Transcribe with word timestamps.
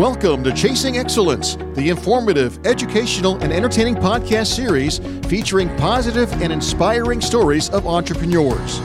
Welcome 0.00 0.42
to 0.44 0.52
Chasing 0.54 0.96
Excellence, 0.96 1.56
the 1.74 1.90
informative, 1.90 2.58
educational, 2.66 3.36
and 3.42 3.52
entertaining 3.52 3.96
podcast 3.96 4.46
series 4.46 4.98
featuring 5.28 5.68
positive 5.76 6.32
and 6.40 6.50
inspiring 6.50 7.20
stories 7.20 7.68
of 7.68 7.86
entrepreneurs. 7.86 8.80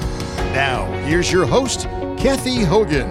Now, 0.52 0.92
here's 1.06 1.32
your 1.32 1.46
host, 1.46 1.84
Kathy 2.18 2.64
Hogan. 2.64 3.10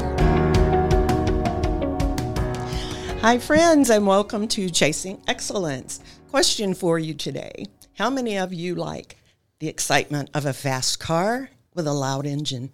Hi, 3.20 3.38
friends, 3.38 3.88
and 3.88 4.06
welcome 4.06 4.48
to 4.48 4.68
Chasing 4.68 5.22
Excellence. 5.26 6.00
Question 6.28 6.74
for 6.74 6.98
you 6.98 7.14
today 7.14 7.68
How 7.94 8.10
many 8.10 8.36
of 8.36 8.52
you 8.52 8.74
like 8.74 9.16
the 9.60 9.68
excitement 9.68 10.28
of 10.34 10.44
a 10.44 10.52
fast 10.52 11.00
car 11.00 11.48
with 11.72 11.86
a 11.86 11.94
loud 11.94 12.26
engine? 12.26 12.70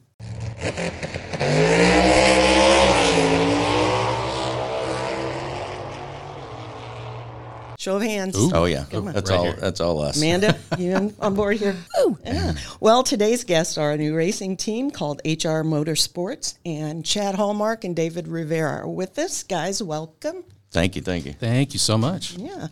Show 7.81 7.97
of 7.97 8.03
hands. 8.03 8.37
Oh 8.37 8.67
yeah, 8.67 8.85
Come 8.91 9.09
on. 9.09 9.15
that's 9.15 9.31
Right 9.31 9.39
all. 9.39 9.45
here. 9.45 9.57
That's 9.59 9.81
all 9.81 10.03
us. 10.03 10.19
Amanda, 10.19 10.55
you 10.79 10.95
in- 10.95 11.15
on 11.19 11.35
board 11.35 11.57
here? 11.57 11.75
Oh, 11.97 12.19
yeah. 12.23 12.53
Well, 12.79 13.03
today's 13.03 13.43
guests 13.45 13.79
are 13.79 13.93
a 13.93 13.97
new 13.97 14.15
racing 14.15 14.59
team 14.59 14.91
called 14.91 15.23
HR 15.25 15.65
Motorsports, 15.65 16.59
and 16.67 17.07
Chad 17.07 17.37
Hallmark 17.37 17.85
and 17.85 17.97
David 17.97 18.29
Rivera 18.29 18.81
are 18.83 18.87
with 18.89 19.19
us. 19.19 19.43
Guys, 19.45 19.83
welcome. 19.83 20.45
Thank 20.73 20.95
you, 20.95 21.01
thank 21.01 21.25
you. 21.25 21.33
Thank 21.33 21.73
you 21.73 21.79
so 21.79 21.97
much. 21.97 22.35
Yeah. 22.37 22.69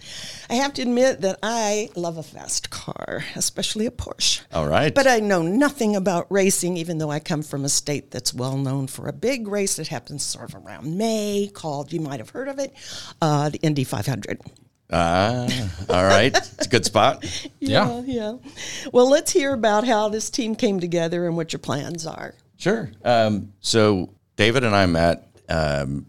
I 0.50 0.54
have 0.56 0.74
to 0.74 0.82
admit 0.82 1.22
that 1.22 1.38
I 1.42 1.88
love 1.96 2.16
a 2.18 2.22
fast 2.22 2.68
car, 2.70 3.24
especially 3.34 3.86
a 3.86 3.90
Porsche. 3.90 4.42
All 4.52 4.68
right. 4.68 4.94
But 4.94 5.06
I 5.08 5.20
know 5.20 5.40
nothing 5.42 5.96
about 5.96 6.30
racing, 6.30 6.76
even 6.76 6.98
though 6.98 7.10
I 7.10 7.18
come 7.18 7.42
from 7.42 7.64
a 7.64 7.68
state 7.70 8.10
that's 8.12 8.32
well 8.34 8.56
known 8.58 8.86
for 8.86 9.08
a 9.08 9.12
big 9.12 9.48
race 9.48 9.76
that 9.76 9.88
happens 9.88 10.22
sort 10.22 10.54
of 10.54 10.64
around 10.66 10.96
May 10.98 11.50
called, 11.52 11.92
you 11.94 12.00
might 12.00 12.20
have 12.20 12.30
heard 12.30 12.46
of 12.48 12.58
it, 12.60 12.72
uh, 13.22 13.48
the 13.48 13.58
Indy 13.62 13.82
500. 13.84 14.38
Ah, 14.90 15.46
all 15.90 16.04
right. 16.04 16.34
It's 16.34 16.66
a 16.66 16.68
good 16.68 16.84
spot. 16.84 17.24
Yeah. 17.60 18.02
yeah. 18.06 18.36
Well, 18.92 19.10
let's 19.10 19.30
hear 19.30 19.52
about 19.52 19.84
how 19.86 20.08
this 20.08 20.30
team 20.30 20.54
came 20.54 20.80
together 20.80 21.26
and 21.26 21.36
what 21.36 21.52
your 21.52 21.58
plans 21.60 22.06
are. 22.06 22.34
Sure. 22.56 22.90
Um, 23.04 23.52
so 23.60 24.14
David 24.36 24.64
and 24.64 24.74
I 24.74 24.86
met 24.86 25.28
um, 25.50 26.06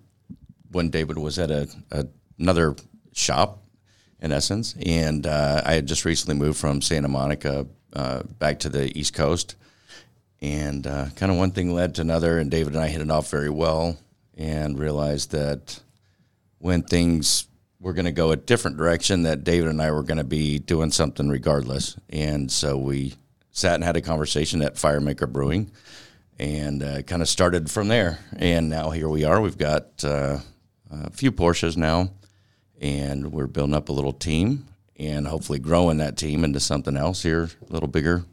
when 0.72 0.90
David 0.90 1.18
was 1.18 1.38
at 1.38 1.52
a, 1.52 1.68
a 1.92 2.06
another 2.40 2.76
shop, 3.12 3.62
in 4.22 4.32
essence, 4.32 4.76
and 4.86 5.26
uh, 5.28 5.62
I 5.66 5.74
had 5.74 5.86
just 5.86 6.06
recently 6.06 6.36
moved 6.36 6.60
from 6.60 6.82
Santa 6.82 7.08
Monica 7.08 7.68
uh, 7.94 8.24
back 8.38 8.60
to 8.60 8.70
the 8.70 8.98
East 8.98 9.14
Coast, 9.14 9.56
and 10.42 10.86
uh, 10.88 11.08
kind 11.16 11.32
of 11.32 11.38
one 11.38 11.52
thing 11.52 11.74
led 11.74 11.96
to 11.96 12.02
another, 12.02 12.38
and 12.38 12.50
David 12.50 12.74
and 12.74 12.82
I 12.84 12.88
hit 12.88 13.02
it 13.02 13.12
off 13.12 13.30
very 13.30 13.50
well, 13.50 13.98
and 14.38 14.80
realized 14.80 15.32
that 15.32 15.80
when 16.60 16.84
things 16.84 17.48
were 17.80 17.94
going 17.94 18.06
to 18.06 18.12
go 18.12 18.32
a 18.32 18.36
different 18.36 18.78
direction, 18.78 19.24
that 19.24 19.44
David 19.44 19.70
and 19.70 19.82
I 19.82 19.92
were 19.92 20.04
going 20.04 20.18
to 20.18 20.24
be 20.24 20.60
doing 20.60 20.92
something 20.92 21.30
regardless, 21.30 21.98
and 22.10 22.52
so 22.52 22.78
we 22.78 23.16
sat 23.52 23.76
and 23.76 23.84
had 23.84 23.96
a 23.96 24.02
conversation 24.02 24.62
at 24.62 24.76
Firemaker 24.76 25.32
Brewing 25.32 25.72
and 26.38 26.82
uh, 26.82 27.02
kind 27.02 27.22
of 27.22 27.28
started 27.28 27.70
from 27.70 27.90
there. 27.90 28.20
And 28.38 28.70
now 28.70 28.92
here 28.92 29.10
we 29.10 29.26
are. 29.26 29.42
We've 29.42 29.58
got 29.58 30.04
uh, 30.04 30.40
a 30.90 31.10
few 31.12 31.32
Porsches 31.32 31.76
now, 31.76 32.12
and 32.80 33.32
we're 33.32 33.48
building 33.48 33.76
up 33.76 33.90
a 33.90 33.94
little 33.94 34.14
team 34.14 34.68
and 34.98 35.28
hopefully 35.28 35.60
growing 35.60 35.98
that 35.98 36.18
team 36.18 36.44
into 36.44 36.60
something 36.60 36.98
else 36.98 37.24
here, 37.24 37.50
a 37.70 37.74
little 37.74 37.88
bigger 37.88 38.24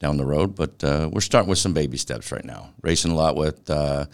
down 0.00 0.16
the 0.16 0.26
road. 0.26 0.54
But 0.54 0.82
uh, 0.82 1.08
we're 1.12 1.20
starting 1.20 1.48
with 1.48 1.58
some 1.58 1.72
baby 1.72 1.96
steps 1.96 2.30
right 2.30 2.44
now. 2.44 2.70
Racing 2.82 3.12
a 3.12 3.16
lot 3.16 3.36
with 3.36 3.68
uh, 3.70 4.06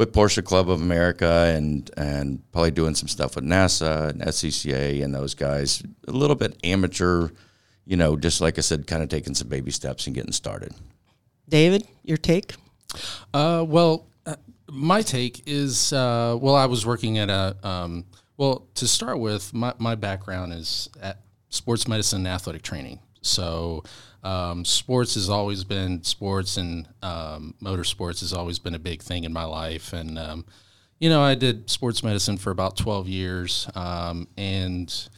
with 0.00 0.14
Porsche 0.14 0.42
Club 0.42 0.70
of 0.70 0.80
America 0.80 1.52
and 1.54 1.90
and 1.94 2.42
probably 2.52 2.70
doing 2.70 2.94
some 2.94 3.06
stuff 3.06 3.34
with 3.34 3.44
NASA 3.44 4.08
and 4.08 4.22
SCCA 4.22 5.04
and 5.04 5.14
those 5.14 5.34
guys. 5.34 5.82
A 6.08 6.10
little 6.10 6.36
bit 6.36 6.56
amateur, 6.64 7.28
you 7.84 7.98
know, 7.98 8.16
just 8.16 8.40
like 8.40 8.56
I 8.56 8.62
said, 8.62 8.86
kind 8.86 9.02
of 9.02 9.10
taking 9.10 9.34
some 9.34 9.48
baby 9.48 9.70
steps 9.70 10.06
and 10.06 10.16
getting 10.16 10.32
started. 10.32 10.72
David, 11.50 11.86
your 12.02 12.16
take? 12.16 12.54
Uh, 13.34 13.62
well, 13.68 14.06
uh, 14.24 14.36
my 14.70 15.02
take 15.02 15.42
is 15.46 15.92
uh, 15.92 16.34
well, 16.40 16.54
I 16.54 16.64
was 16.64 16.86
working 16.86 17.18
at 17.18 17.28
a 17.28 17.54
um, 17.62 18.06
well 18.38 18.68
to 18.76 18.88
start 18.88 19.18
with. 19.18 19.52
My, 19.52 19.74
my 19.78 19.96
background 19.96 20.54
is 20.54 20.88
at 21.02 21.18
sports 21.50 21.86
medicine 21.86 22.20
and 22.20 22.28
athletic 22.28 22.62
training. 22.62 23.00
So, 23.20 23.84
um, 24.22 24.64
sports 24.64 25.14
has 25.14 25.30
always 25.30 25.64
been 25.64 26.02
sports, 26.02 26.56
and 26.56 26.88
um, 27.02 27.54
motorsports 27.62 28.20
has 28.20 28.32
always 28.32 28.58
been 28.58 28.74
a 28.74 28.78
big 28.78 29.02
thing 29.02 29.24
in 29.24 29.32
my 29.32 29.44
life. 29.44 29.92
And 29.92 30.18
um, 30.18 30.44
you 30.98 31.08
know, 31.08 31.22
I 31.22 31.34
did 31.34 31.70
sports 31.70 32.02
medicine 32.02 32.36
for 32.36 32.50
about 32.50 32.76
twelve 32.76 33.08
years, 33.08 33.68
um, 33.74 34.28
and 34.36 35.08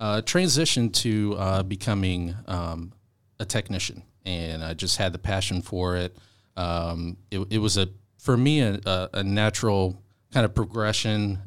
uh, 0.00 0.22
transitioned 0.22 0.92
to 0.94 1.36
uh, 1.38 1.62
becoming 1.62 2.34
um, 2.46 2.92
a 3.38 3.44
technician, 3.44 4.02
and 4.24 4.64
I 4.64 4.74
just 4.74 4.96
had 4.96 5.12
the 5.12 5.18
passion 5.18 5.62
for 5.62 5.96
it. 5.96 6.16
Um, 6.56 7.16
it, 7.30 7.46
it 7.50 7.58
was 7.58 7.76
a 7.76 7.88
for 8.18 8.36
me 8.36 8.60
a, 8.60 8.80
a, 8.84 9.08
a 9.14 9.22
natural 9.22 10.02
kind 10.32 10.44
of 10.44 10.54
progression, 10.54 11.38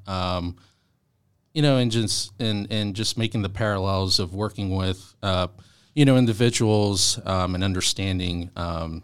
you 1.53 1.61
know, 1.61 1.77
and 1.77 1.91
just 1.91 2.31
and 2.39 2.71
and 2.71 2.95
just 2.95 3.17
making 3.17 3.41
the 3.41 3.49
parallels 3.49 4.19
of 4.19 4.33
working 4.33 4.75
with 4.75 5.13
uh, 5.21 5.47
you 5.93 6.05
know 6.05 6.17
individuals 6.17 7.19
um, 7.25 7.55
and 7.55 7.63
understanding 7.63 8.49
um, 8.55 9.03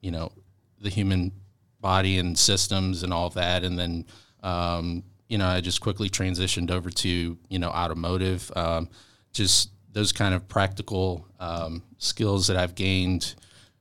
you 0.00 0.10
know 0.10 0.32
the 0.80 0.90
human 0.90 1.32
body 1.80 2.18
and 2.18 2.38
systems 2.38 3.02
and 3.02 3.12
all 3.12 3.30
that, 3.30 3.64
and 3.64 3.78
then 3.78 4.04
um, 4.42 5.02
you 5.28 5.38
know 5.38 5.46
I 5.46 5.60
just 5.60 5.80
quickly 5.80 6.08
transitioned 6.08 6.70
over 6.70 6.90
to 6.90 7.38
you 7.48 7.58
know 7.58 7.70
automotive, 7.70 8.50
um, 8.56 8.88
just 9.32 9.70
those 9.92 10.12
kind 10.12 10.34
of 10.34 10.48
practical 10.48 11.26
um, 11.40 11.82
skills 11.98 12.46
that 12.46 12.56
I've 12.56 12.74
gained 12.74 13.34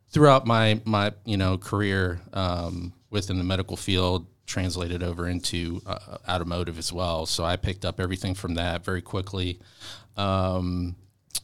throughout 0.09 0.45
my 0.45 0.81
my 0.85 1.13
you 1.25 1.38
know 1.38 1.57
career 1.57 2.22
um, 2.34 2.94
within 3.09 3.38
the 3.38 3.44
medical 3.44 3.78
field 3.78 4.25
translated 4.45 5.03
over 5.03 5.28
into 5.28 5.81
uh, 5.85 6.18
automotive 6.28 6.79
as 6.79 6.91
well. 6.91 7.25
So 7.25 7.44
I 7.44 7.57
picked 7.57 7.84
up 7.84 8.00
everything 8.00 8.34
from 8.34 8.56
that 8.56 8.84
very 8.84 9.01
quickly. 9.01 9.59
Um, 10.16 10.95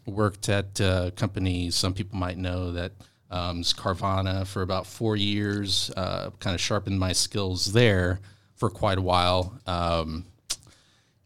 worked 0.05 0.49
at 0.49 0.79
uh, 0.81 1.11
companies 1.11 1.75
some 1.75 1.93
people 1.93 2.17
might 2.17 2.37
know 2.37 2.73
that 2.73 2.91
um, 3.33 3.63
Carvana 3.63 4.45
for 4.45 4.61
about 4.61 4.85
four 4.85 5.15
years. 5.15 5.91
Uh, 5.97 6.29
kind 6.39 6.53
of 6.53 6.61
sharpened 6.61 6.99
my 6.99 7.13
skills 7.13 7.73
there 7.73 8.19
for 8.55 8.69
quite 8.69 8.99
a 8.99 9.01
while. 9.01 9.59
Um, 9.65 10.25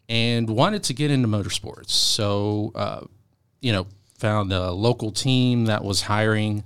and 0.09 0.49
wanted 0.49 0.83
to 0.83 0.93
get 0.93 1.11
into 1.11 1.27
motorsports. 1.27 1.89
So, 1.89 2.71
uh, 2.75 3.01
you 3.59 3.73
know, 3.73 3.87
found 4.17 4.53
a 4.53 4.71
local 4.71 5.11
team 5.11 5.65
that 5.65 5.83
was 5.83 6.01
hiring, 6.01 6.63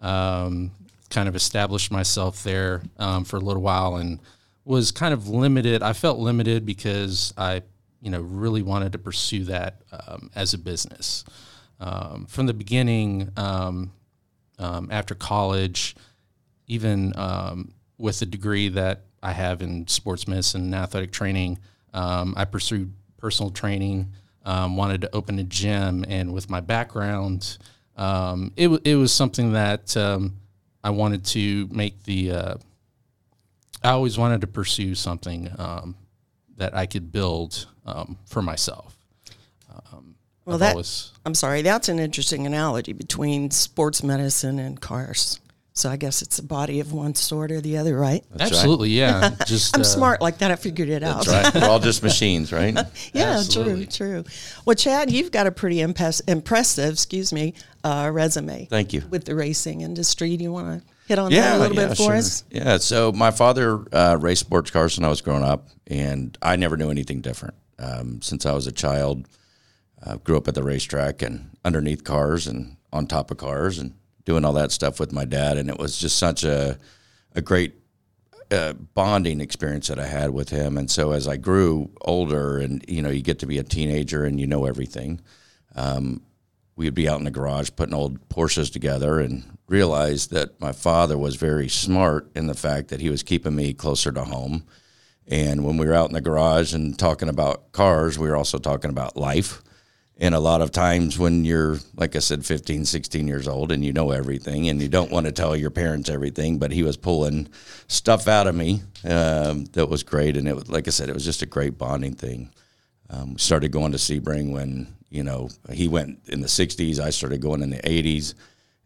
um, 0.00 0.70
kind 1.10 1.28
of 1.28 1.34
established 1.34 1.90
myself 1.90 2.44
there 2.44 2.82
um, 2.98 3.24
for 3.24 3.36
a 3.36 3.40
little 3.40 3.62
while 3.62 3.96
and 3.96 4.20
was 4.64 4.92
kind 4.92 5.12
of 5.12 5.28
limited. 5.28 5.82
I 5.82 5.92
felt 5.92 6.20
limited 6.20 6.64
because 6.64 7.34
I, 7.36 7.62
you 8.00 8.10
know, 8.10 8.20
really 8.20 8.62
wanted 8.62 8.92
to 8.92 8.98
pursue 8.98 9.44
that 9.46 9.82
um, 9.90 10.30
as 10.36 10.54
a 10.54 10.58
business. 10.58 11.24
Um, 11.84 12.24
from 12.26 12.46
the 12.46 12.54
beginning, 12.54 13.30
um, 13.36 13.92
um, 14.58 14.88
after 14.90 15.14
college, 15.14 15.94
even 16.66 17.12
um, 17.14 17.74
with 17.98 18.20
the 18.20 18.26
degree 18.26 18.70
that 18.70 19.02
I 19.22 19.32
have 19.32 19.60
in 19.60 19.86
sports 19.86 20.26
medicine 20.26 20.62
and 20.62 20.74
athletic 20.74 21.12
training, 21.12 21.58
um, 21.92 22.32
I 22.38 22.46
pursued 22.46 22.92
personal 23.18 23.50
training. 23.50 24.12
Um, 24.46 24.76
wanted 24.76 25.00
to 25.02 25.14
open 25.14 25.38
a 25.38 25.42
gym, 25.42 26.04
and 26.06 26.34
with 26.34 26.50
my 26.50 26.60
background, 26.60 27.56
um, 27.96 28.52
it 28.56 28.68
it 28.84 28.94
was 28.94 29.10
something 29.10 29.52
that 29.52 29.96
um, 29.96 30.34
I 30.82 30.90
wanted 30.90 31.24
to 31.26 31.66
make 31.70 32.02
the. 32.04 32.30
Uh, 32.30 32.54
I 33.82 33.90
always 33.90 34.18
wanted 34.18 34.42
to 34.42 34.46
pursue 34.46 34.94
something 34.94 35.50
um, 35.58 35.96
that 36.56 36.74
I 36.74 36.84
could 36.84 37.10
build 37.10 37.66
um, 37.86 38.18
for 38.26 38.42
myself. 38.42 38.94
Well, 40.44 40.54
I've 40.56 40.60
that, 40.60 40.70
always- 40.72 41.10
I'm 41.24 41.34
sorry, 41.34 41.62
that's 41.62 41.88
an 41.88 41.98
interesting 41.98 42.46
analogy 42.46 42.92
between 42.92 43.50
sports 43.50 44.02
medicine 44.02 44.58
and 44.58 44.80
cars. 44.80 45.40
So 45.76 45.90
I 45.90 45.96
guess 45.96 46.22
it's 46.22 46.38
a 46.38 46.42
body 46.44 46.78
of 46.78 46.92
one 46.92 47.16
sort 47.16 47.50
or 47.50 47.60
the 47.60 47.78
other, 47.78 47.98
right? 47.98 48.22
That's 48.30 48.52
right. 48.52 48.58
Absolutely, 48.58 48.90
yeah. 48.90 49.30
Just 49.46 49.74
I'm 49.74 49.80
uh, 49.80 49.84
smart 49.84 50.20
like 50.20 50.38
that. 50.38 50.52
I 50.52 50.56
figured 50.56 50.88
it 50.88 51.02
out. 51.02 51.26
That's 51.26 51.54
right. 51.54 51.54
We're 51.62 51.68
all 51.68 51.80
just 51.80 52.00
machines, 52.04 52.52
right? 52.52 52.78
Yeah, 53.12 53.38
Absolutely. 53.38 53.86
true, 53.86 54.22
true. 54.22 54.24
Well, 54.64 54.76
Chad, 54.76 55.10
you've 55.10 55.32
got 55.32 55.48
a 55.48 55.50
pretty 55.50 55.80
impress- 55.80 56.20
impressive, 56.20 56.92
excuse 56.92 57.32
me, 57.32 57.54
uh, 57.82 58.08
resume. 58.12 58.66
Thank 58.66 58.92
you. 58.92 59.02
With 59.10 59.24
the 59.24 59.34
racing 59.34 59.80
industry, 59.80 60.36
do 60.36 60.44
you 60.44 60.52
want 60.52 60.80
to 60.80 60.86
hit 61.08 61.18
on 61.18 61.32
that 61.32 61.56
a 61.56 61.58
little 61.58 61.76
bit 61.76 61.88
for 61.88 62.04
sure. 62.04 62.14
us? 62.14 62.44
Yeah. 62.50 62.76
So 62.76 63.10
my 63.10 63.32
father 63.32 63.84
uh, 63.92 64.16
raced 64.20 64.42
sports 64.42 64.70
cars 64.70 64.96
when 64.96 65.04
I 65.04 65.08
was 65.08 65.22
growing 65.22 65.42
up, 65.42 65.70
and 65.88 66.38
I 66.40 66.54
never 66.54 66.76
knew 66.76 66.90
anything 66.90 67.20
different. 67.20 67.54
Um, 67.80 68.22
since 68.22 68.46
I 68.46 68.52
was 68.52 68.68
a 68.68 68.72
child, 68.72 69.26
uh, 70.04 70.16
grew 70.16 70.36
up 70.36 70.48
at 70.48 70.54
the 70.54 70.62
racetrack 70.62 71.22
and 71.22 71.56
underneath 71.64 72.04
cars 72.04 72.46
and 72.46 72.76
on 72.92 73.06
top 73.06 73.30
of 73.30 73.36
cars 73.36 73.78
and 73.78 73.94
doing 74.24 74.44
all 74.44 74.52
that 74.52 74.72
stuff 74.72 75.00
with 75.00 75.12
my 75.12 75.24
dad, 75.24 75.58
and 75.58 75.68
it 75.68 75.78
was 75.78 75.98
just 75.98 76.18
such 76.18 76.44
a 76.44 76.78
a 77.34 77.42
great 77.42 77.74
a 78.50 78.74
bonding 78.74 79.40
experience 79.40 79.88
that 79.88 79.98
I 79.98 80.06
had 80.06 80.30
with 80.30 80.50
him. 80.50 80.76
And 80.78 80.90
so 80.90 81.12
as 81.12 81.26
I 81.26 81.36
grew 81.36 81.90
older, 82.02 82.58
and 82.58 82.84
you 82.88 83.02
know, 83.02 83.10
you 83.10 83.22
get 83.22 83.38
to 83.40 83.46
be 83.46 83.58
a 83.58 83.64
teenager 83.64 84.24
and 84.24 84.38
you 84.38 84.46
know 84.46 84.66
everything. 84.66 85.20
Um, 85.74 86.22
we'd 86.76 86.94
be 86.94 87.08
out 87.08 87.18
in 87.18 87.24
the 87.24 87.30
garage 87.30 87.70
putting 87.76 87.94
old 87.94 88.28
Porsches 88.28 88.72
together 88.72 89.20
and 89.20 89.58
realized 89.68 90.30
that 90.32 90.60
my 90.60 90.72
father 90.72 91.16
was 91.16 91.36
very 91.36 91.68
smart 91.68 92.30
in 92.34 92.46
the 92.46 92.54
fact 92.54 92.88
that 92.88 93.00
he 93.00 93.10
was 93.10 93.22
keeping 93.22 93.54
me 93.54 93.72
closer 93.72 94.12
to 94.12 94.24
home. 94.24 94.64
And 95.26 95.64
when 95.64 95.76
we 95.76 95.86
were 95.86 95.94
out 95.94 96.10
in 96.10 96.14
the 96.14 96.20
garage 96.20 96.74
and 96.74 96.98
talking 96.98 97.28
about 97.28 97.72
cars, 97.72 98.18
we 98.18 98.28
were 98.28 98.36
also 98.36 98.58
talking 98.58 98.90
about 98.90 99.16
life. 99.16 99.62
And 100.18 100.34
a 100.34 100.40
lot 100.40 100.62
of 100.62 100.70
times 100.70 101.18
when 101.18 101.44
you're, 101.44 101.78
like 101.96 102.14
I 102.14 102.20
said, 102.20 102.46
15, 102.46 102.84
16 102.84 103.26
years 103.26 103.48
old 103.48 103.72
and 103.72 103.84
you 103.84 103.92
know 103.92 104.12
everything 104.12 104.68
and 104.68 104.80
you 104.80 104.88
don't 104.88 105.10
want 105.10 105.26
to 105.26 105.32
tell 105.32 105.56
your 105.56 105.70
parents 105.70 106.08
everything, 106.08 106.58
but 106.58 106.70
he 106.70 106.84
was 106.84 106.96
pulling 106.96 107.48
stuff 107.88 108.28
out 108.28 108.46
of 108.46 108.54
me 108.54 108.82
um, 109.04 109.64
that 109.72 109.88
was 109.88 110.04
great. 110.04 110.36
And 110.36 110.46
it 110.46 110.54
was, 110.54 110.68
like 110.68 110.86
I 110.86 110.90
said, 110.90 111.08
it 111.08 111.14
was 111.14 111.24
just 111.24 111.42
a 111.42 111.46
great 111.46 111.78
bonding 111.78 112.14
thing. 112.14 112.50
Um, 113.10 113.36
started 113.38 113.72
going 113.72 113.92
to 113.92 113.98
Sebring 113.98 114.52
when 114.52 114.94
you 115.14 115.22
know, 115.22 115.48
he 115.72 115.86
went 115.86 116.18
in 116.26 116.40
the 116.40 116.48
'60s. 116.48 116.98
I 116.98 117.10
started 117.10 117.40
going 117.40 117.62
in 117.62 117.70
the 117.70 117.78
'80s, 117.78 118.34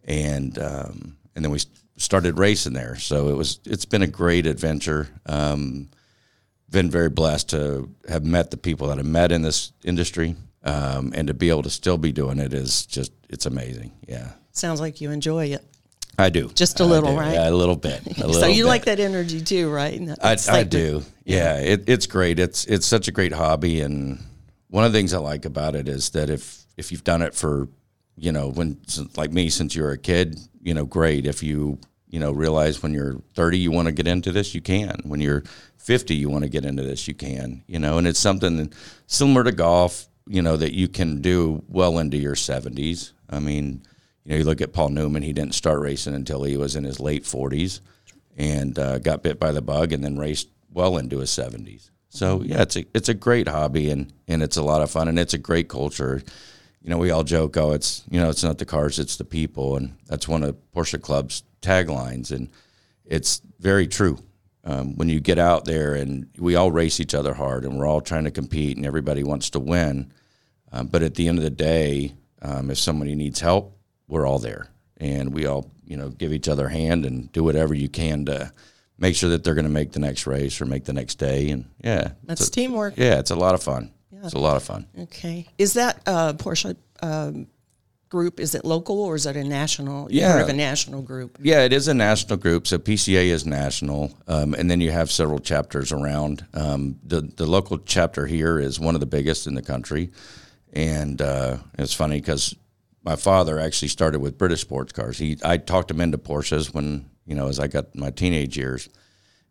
and 0.05 0.59
um, 0.59 1.17
and 1.35 1.43
then 1.43 1.51
we 1.51 1.59
started 1.97 2.39
racing 2.39 2.75
there. 2.75 2.97
So 2.97 3.31
it 3.31 3.35
was 3.35 3.61
it's 3.65 3.87
been 3.87 4.03
a 4.03 4.07
great 4.07 4.47
adventure. 4.47 5.09
Um, 5.25 5.89
been 6.69 6.91
very 6.91 7.09
blessed 7.09 7.49
to 7.51 7.89
have 8.11 8.27
met 8.27 8.51
the 8.51 8.59
people 8.59 8.89
that 8.89 8.99
I 8.99 9.03
met 9.03 9.33
in 9.33 9.41
this 9.41 9.73
industry, 9.83 10.37
um, 10.69 11.13
and 11.15 11.29
to 11.29 11.35
be 11.35 11.49
able 11.51 11.63
to 11.63 11.71
still 11.71 11.99
be 11.99 12.13
doing 12.13 12.39
it 12.39 12.53
is 12.53 12.87
just 12.87 13.13
it's 13.29 13.47
amazing. 13.47 13.93
Yeah, 14.07 14.33
Sounds 14.53 14.81
like 14.81 15.01
you 15.01 15.11
enjoy 15.11 15.47
it. 15.47 15.65
I 16.21 16.31
do 16.31 16.49
Just 16.49 16.81
a 16.81 16.85
little, 16.85 17.15
right? 17.17 17.35
Yeah, 17.35 17.49
a 17.49 17.53
little 17.53 17.77
bit. 17.77 18.05
A 18.11 18.15
so 18.21 18.27
little 18.27 18.49
you 18.49 18.65
bit. 18.65 18.69
like 18.69 18.85
that 18.87 18.99
energy 18.99 19.41
too, 19.41 19.71
right? 19.71 20.01
I, 20.21 20.37
I 20.49 20.65
do. 20.65 21.05
Yeah, 21.25 21.61
it, 21.61 21.89
it's 21.89 22.07
great. 22.07 22.41
It's 22.41 22.65
it's 22.65 22.87
such 22.87 23.07
a 23.07 23.13
great 23.13 23.33
hobby, 23.33 23.81
and 23.81 24.19
one 24.69 24.85
of 24.85 24.93
the 24.93 24.99
things 24.99 25.15
I 25.15 25.19
like 25.19 25.45
about 25.45 25.77
it 25.77 25.89
is 25.89 26.11
that 26.11 26.29
if 26.29 26.67
if 26.77 26.91
you've 26.91 27.05
done 27.05 27.23
it 27.23 27.35
for, 27.35 27.69
you 28.17 28.33
know, 28.33 28.49
when 28.51 28.81
like 29.17 29.33
me 29.33 29.49
since 29.49 29.77
you 29.77 29.85
were 29.85 29.93
a 29.93 29.99
kid, 29.99 30.41
you 30.61 30.75
know, 30.75 30.85
great. 30.85 31.25
If 31.25 31.43
you 31.43 31.79
you 32.09 32.19
know 32.19 32.33
realize 32.33 32.83
when 32.83 32.93
you're 32.93 33.23
30 33.35 33.59
you 33.59 33.71
want 33.71 33.87
to 33.87 33.93
get 33.93 34.09
into 34.09 34.33
this, 34.33 34.57
you 34.57 34.61
can. 34.61 35.01
When 35.05 35.21
you're 35.21 35.45
50 35.77 36.17
you 36.17 36.29
want 36.29 36.43
to 36.43 36.51
get 36.51 36.65
into 36.65 36.83
this, 36.83 37.07
you 37.07 37.15
can. 37.15 37.63
You 37.69 37.79
know, 37.79 37.99
and 37.99 38.09
it's 38.09 38.19
something 38.19 38.73
similar 39.07 39.45
to 39.45 39.53
golf. 39.53 40.09
You 40.29 40.43
know 40.43 40.57
that 40.57 40.75
you 40.75 40.89
can 40.89 41.21
do 41.21 41.65
well 41.69 41.99
into 41.99 42.17
your 42.17 42.35
70s. 42.35 43.13
I 43.31 43.41
mean, 43.41 43.83
you 44.25 44.33
know, 44.33 44.37
you 44.37 44.45
look 44.45 44.61
at 44.61 44.73
Paul 44.73 44.91
Newman. 44.91 45.23
He 45.23 45.33
didn't 45.33 45.55
start 45.55 45.81
racing 45.81 46.15
until 46.15 46.43
he 46.45 46.57
was 46.57 46.77
in 46.77 46.85
his 46.85 47.01
late 47.01 47.25
40s 47.25 47.81
and 48.37 48.79
uh, 48.79 48.99
got 48.99 49.23
bit 49.23 49.41
by 49.41 49.53
the 49.53 49.63
bug 49.63 49.93
and 49.93 50.05
then 50.05 50.19
raced 50.19 50.49
well 50.73 50.97
into 50.97 51.19
his 51.19 51.31
70s. 51.31 51.91
So 52.11 52.43
yeah, 52.43 52.63
it's 52.63 52.77
a 52.77 52.87
it's 52.95 53.09
a 53.09 53.15
great 53.15 53.49
hobby 53.49 53.91
and 53.91 54.13
and 54.27 54.43
it's 54.43 54.57
a 54.57 54.63
lot 54.63 54.83
of 54.83 54.91
fun 54.91 55.09
and 55.09 55.19
it's 55.19 55.35
a 55.35 55.39
great 55.39 55.69
culture. 55.69 56.23
You 56.83 56.91
know, 56.91 56.99
we 56.99 57.11
all 57.11 57.25
joke, 57.25 57.57
oh, 57.57 57.73
it's 57.73 58.05
you 58.11 58.21
know, 58.21 58.31
it's 58.31 58.45
not 58.45 58.59
the 58.59 58.65
cars, 58.65 58.99
it's 58.99 59.17
the 59.17 59.25
people, 59.25 59.77
and 59.77 59.97
that's 60.07 60.29
one 60.29 60.43
of 60.43 60.57
Porsche 60.75 61.01
Club's 61.01 61.43
taglines, 61.61 62.31
and 62.31 62.49
it's 63.05 63.43
very 63.61 63.87
true. 63.87 64.19
Um, 64.71 64.97
when 64.97 65.09
you 65.09 65.19
get 65.19 65.39
out 65.39 65.65
there 65.65 65.95
and 65.95 66.29
we 66.37 66.55
all 66.55 66.71
race 66.71 67.01
each 67.01 67.15
other 67.15 67.33
hard 67.33 67.65
and 67.65 67.79
we're 67.79 67.87
all 67.87 68.03
trying 68.03 68.25
to 68.25 68.31
compete 68.31 68.77
and 68.77 68.85
everybody 68.85 69.23
wants 69.25 69.49
to 69.51 69.59
win, 69.59 70.13
um, 70.73 70.89
but 70.89 71.03
at 71.03 71.15
the 71.15 71.27
end 71.27 71.39
of 71.39 71.45
the 71.45 71.49
day, 71.51 72.13
um, 72.43 72.71
if 72.71 72.77
somebody 72.79 73.15
needs 73.15 73.41
help, 73.41 73.75
we're 74.09 74.27
all 74.27 74.39
there, 74.39 74.69
and 74.99 75.33
we 75.33 75.47
all 75.47 75.71
you 75.87 75.97
know 75.97 76.11
give 76.11 76.33
each 76.35 76.49
other 76.49 76.67
a 76.67 76.71
hand 76.71 77.07
and 77.07 77.33
do 77.33 77.43
whatever 77.43 77.73
you 77.73 77.89
can 77.89 78.27
to 78.27 78.53
make 78.99 79.17
sure 79.17 79.31
that 79.31 79.43
they're 79.43 79.55
going 79.55 79.65
to 79.65 79.71
make 79.71 79.93
the 79.93 80.01
next 80.01 80.27
race 80.27 80.61
or 80.61 80.67
make 80.67 80.85
the 80.85 80.93
next 80.93 81.15
day. 81.15 81.49
And 81.51 81.65
yeah, 81.83 82.13
That's 82.25 82.47
a- 82.47 82.51
teamwork. 82.51 82.95
yeah, 82.99 83.19
it's 83.19 83.31
a 83.31 83.37
lot 83.37 83.55
of 83.55 83.63
fun. 83.63 83.91
It's 84.23 84.35
a 84.35 84.39
lot 84.39 84.57
of 84.57 84.63
fun. 84.65 84.87
Okay. 84.99 85.47
Is 85.57 85.75
that 85.75 86.03
uh, 86.07 86.33
Porsche 86.35 86.77
um, 87.01 87.47
group? 88.09 88.41
Is 88.41 88.55
it 88.55 88.65
local 88.65 89.01
or 89.01 89.15
is 89.15 89.27
it 89.27 89.37
a 89.37 89.45
national? 89.45 90.09
Yeah. 90.11 90.33
Part 90.33 90.43
of 90.43 90.49
a 90.49 90.53
national 90.55 91.03
group. 91.03 91.39
Yeah, 91.41 91.65
it 91.65 91.73
is 91.73 91.89
a 91.89 91.95
national 91.95 92.39
group. 92.39 92.67
So 92.67 92.79
PCA 92.79 93.27
is 93.27 93.47
national, 93.47 94.13
um, 94.27 94.55
and 94.55 94.71
then 94.71 94.81
you 94.81 94.91
have 94.91 95.11
several 95.11 95.39
chapters 95.39 95.93
around. 95.93 96.47
Um, 96.55 96.99
the 97.03 97.21
the 97.21 97.47
local 97.47 97.79
chapter 97.79 98.27
here 98.27 98.59
is 98.59 98.79
one 98.79 98.95
of 98.95 99.01
the 99.01 99.07
biggest 99.07 99.47
in 99.47 99.55
the 99.55 99.63
country, 99.63 100.11
and 100.73 101.21
uh, 101.21 101.59
it's 101.79 101.95
funny 101.95 102.21
because 102.21 102.55
my 103.03 103.17
father 103.17 103.59
actually 103.59 103.89
started 103.89 104.21
with 104.21 104.39
British 104.39 104.61
sports 104.61 104.93
cars. 104.93 105.19
He 105.19 105.39
I 105.43 105.57
talked 105.57 105.91
him 105.91 106.01
into 106.01 106.19
Porsches 106.19 106.75
when 106.75 107.09
you 107.27 107.35
know 107.35 107.49
as 107.49 107.59
I 107.59 107.67
got 107.67 107.95
my 107.95 108.11
teenage 108.11 108.57
years, 108.57 108.89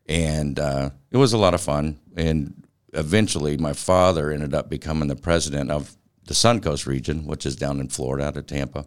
and 0.05 0.59
uh, 0.59 0.91
it 1.11 1.17
was 1.17 1.33
a 1.33 1.37
lot 1.37 1.53
of 1.53 1.61
fun. 1.61 1.99
And 2.15 2.63
eventually, 2.93 3.57
my 3.57 3.73
father 3.73 4.31
ended 4.31 4.53
up 4.53 4.69
becoming 4.69 5.07
the 5.07 5.15
president 5.15 5.71
of 5.71 5.96
the 6.27 6.33
Suncoast 6.33 6.85
region, 6.85 7.25
which 7.25 7.45
is 7.45 7.55
down 7.55 7.79
in 7.79 7.89
Florida, 7.89 8.25
out 8.27 8.37
of 8.37 8.45
Tampa 8.47 8.85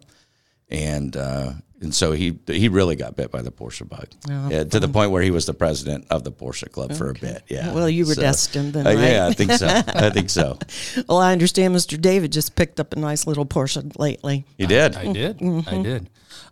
and 0.69 1.17
uh, 1.17 1.51
and 1.81 1.93
so 1.93 2.11
he 2.13 2.39
he 2.47 2.69
really 2.69 2.95
got 2.95 3.15
bit 3.15 3.29
by 3.31 3.41
the 3.41 3.51
Porsche 3.51 3.87
bug 3.87 4.07
yeah, 4.27 4.63
to 4.63 4.79
the 4.79 4.87
point 4.87 5.11
where 5.11 5.21
he 5.21 5.31
was 5.31 5.45
the 5.45 5.53
president 5.53 6.05
of 6.09 6.23
the 6.23 6.31
Porsche 6.31 6.71
Club 6.71 6.93
for 6.93 7.09
a 7.09 7.13
bit. 7.13 7.43
Yeah. 7.49 7.73
Well, 7.73 7.89
you 7.89 8.05
were 8.05 8.13
So- 8.13 8.21
destined 8.21 8.73
then, 8.73 8.87
Uh, 8.87 8.91
right? 8.91 8.99
yeah, 9.11 9.27
I 9.27 9.33
think 9.33 9.51
so. 9.51 9.67
I 9.67 10.09
think 10.11 10.29
so. 10.29 10.57
Well, 11.09 11.17
I 11.17 11.31
understand 11.33 11.75
Mr. 11.75 11.99
David 11.99 12.31
just 12.31 12.55
picked 12.55 12.79
up 12.79 12.93
a 12.93 12.99
nice 12.99 13.27
little 13.27 13.45
Porsche 13.45 13.91
lately. 13.99 14.45
He 14.57 14.65
did. 14.65 14.95
I 14.95 15.11
did. 15.11 15.39
Mm-hmm. 15.39 15.69
I 15.75 15.83
did. 15.83 16.09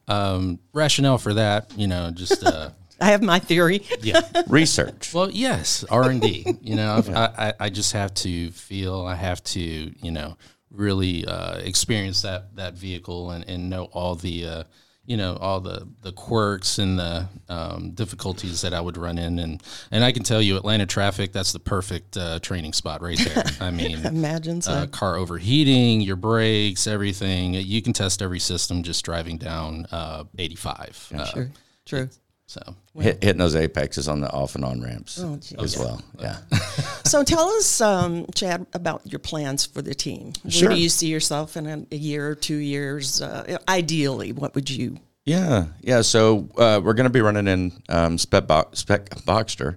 Um, 0.07 0.59
rationale 0.73 1.17
for 1.19 1.33
that, 1.35 1.71
you 1.77 1.87
know, 1.87 2.11
just 2.11 2.43
uh, 2.45 2.71
I 3.01 3.11
have 3.11 3.21
my 3.23 3.39
theory. 3.39 3.85
yeah. 4.01 4.21
Research. 4.47 5.13
Well, 5.13 5.29
yes, 5.31 5.85
R 5.89 6.09
and 6.09 6.19
D. 6.21 6.57
You 6.61 6.75
know, 6.75 6.95
I've- 6.95 7.13
I, 7.13 7.25
I 7.49 7.53
I 7.61 7.69
just 7.69 7.93
have 7.93 8.13
to 8.15 8.51
feel. 8.51 9.01
I 9.05 9.15
have 9.15 9.41
to 9.55 9.61
you 9.61 10.11
know 10.11 10.35
really 10.71 11.25
uh, 11.25 11.57
experience 11.57 12.21
that 12.21 12.55
that 12.55 12.73
vehicle 12.75 13.31
and, 13.31 13.47
and 13.47 13.69
know 13.69 13.85
all 13.85 14.15
the 14.15 14.45
uh, 14.45 14.63
you 15.05 15.17
know 15.17 15.35
all 15.41 15.59
the 15.59 15.87
the 16.03 16.11
quirks 16.11 16.77
and 16.77 16.99
the 16.99 17.27
um, 17.49 17.91
difficulties 17.91 18.61
that 18.61 18.73
I 18.73 18.79
would 18.79 18.95
run 18.95 19.17
in 19.17 19.39
and 19.39 19.61
and 19.91 20.03
I 20.03 20.11
can 20.11 20.23
tell 20.23 20.41
you 20.41 20.55
Atlanta 20.55 20.85
traffic 20.85 21.31
that's 21.31 21.51
the 21.51 21.59
perfect 21.59 22.15
uh, 22.15 22.39
training 22.39 22.73
spot 22.73 23.01
right 23.01 23.17
there. 23.17 23.43
I 23.59 23.71
mean. 23.71 24.05
Imagine 24.05 24.61
so. 24.61 24.71
Uh, 24.71 24.87
car 24.87 25.17
overheating, 25.17 26.01
your 26.01 26.15
brakes, 26.15 26.85
everything. 26.85 27.55
You 27.55 27.81
can 27.81 27.93
test 27.93 28.21
every 28.21 28.39
system 28.39 28.83
just 28.83 29.03
driving 29.03 29.37
down 29.37 29.87
uh, 29.91 30.25
85. 30.37 31.11
Uh, 31.15 31.31
True. 31.31 31.49
True. 31.85 32.09
So 32.49 32.75
Hit, 32.99 33.23
hitting 33.23 33.37
those 33.37 33.55
apexes 33.55 34.07
on 34.07 34.21
the 34.21 34.31
off 34.31 34.55
and 34.55 34.65
on 34.65 34.81
ramps 34.81 35.19
Oh, 35.21 35.37
as 35.59 35.77
well. 35.77 36.01
Yeah. 36.19 36.37
So 37.05 37.23
tell 37.23 37.47
us, 37.49 37.79
um, 37.79 38.25
Chad, 38.33 38.65
about 38.73 39.01
your 39.05 39.19
plans 39.19 39.67
for 39.67 39.83
the 39.83 39.93
team. 39.93 40.33
Sure. 40.47 40.69
Where 40.69 40.75
do 40.75 40.81
you 40.81 40.89
see 40.89 41.09
yourself 41.09 41.55
in 41.55 41.67
a, 41.67 41.85
a 41.91 41.95
year 41.95 42.27
or 42.27 42.33
two 42.33 42.55
years? 42.55 43.21
Uh, 43.21 43.59
ideally, 43.67 44.31
what 44.31 44.55
would 44.55 44.67
you? 44.67 44.97
Yeah, 45.25 45.65
yeah. 45.81 46.01
So 46.01 46.49
uh, 46.57 46.81
we're 46.83 46.95
going 46.95 47.03
to 47.05 47.11
be 47.13 47.21
running 47.21 47.47
in 47.47 47.71
um, 47.87 48.17
Spec, 48.17 48.47
Bo- 48.47 48.69
Spec 48.73 49.09
Boxster, 49.27 49.75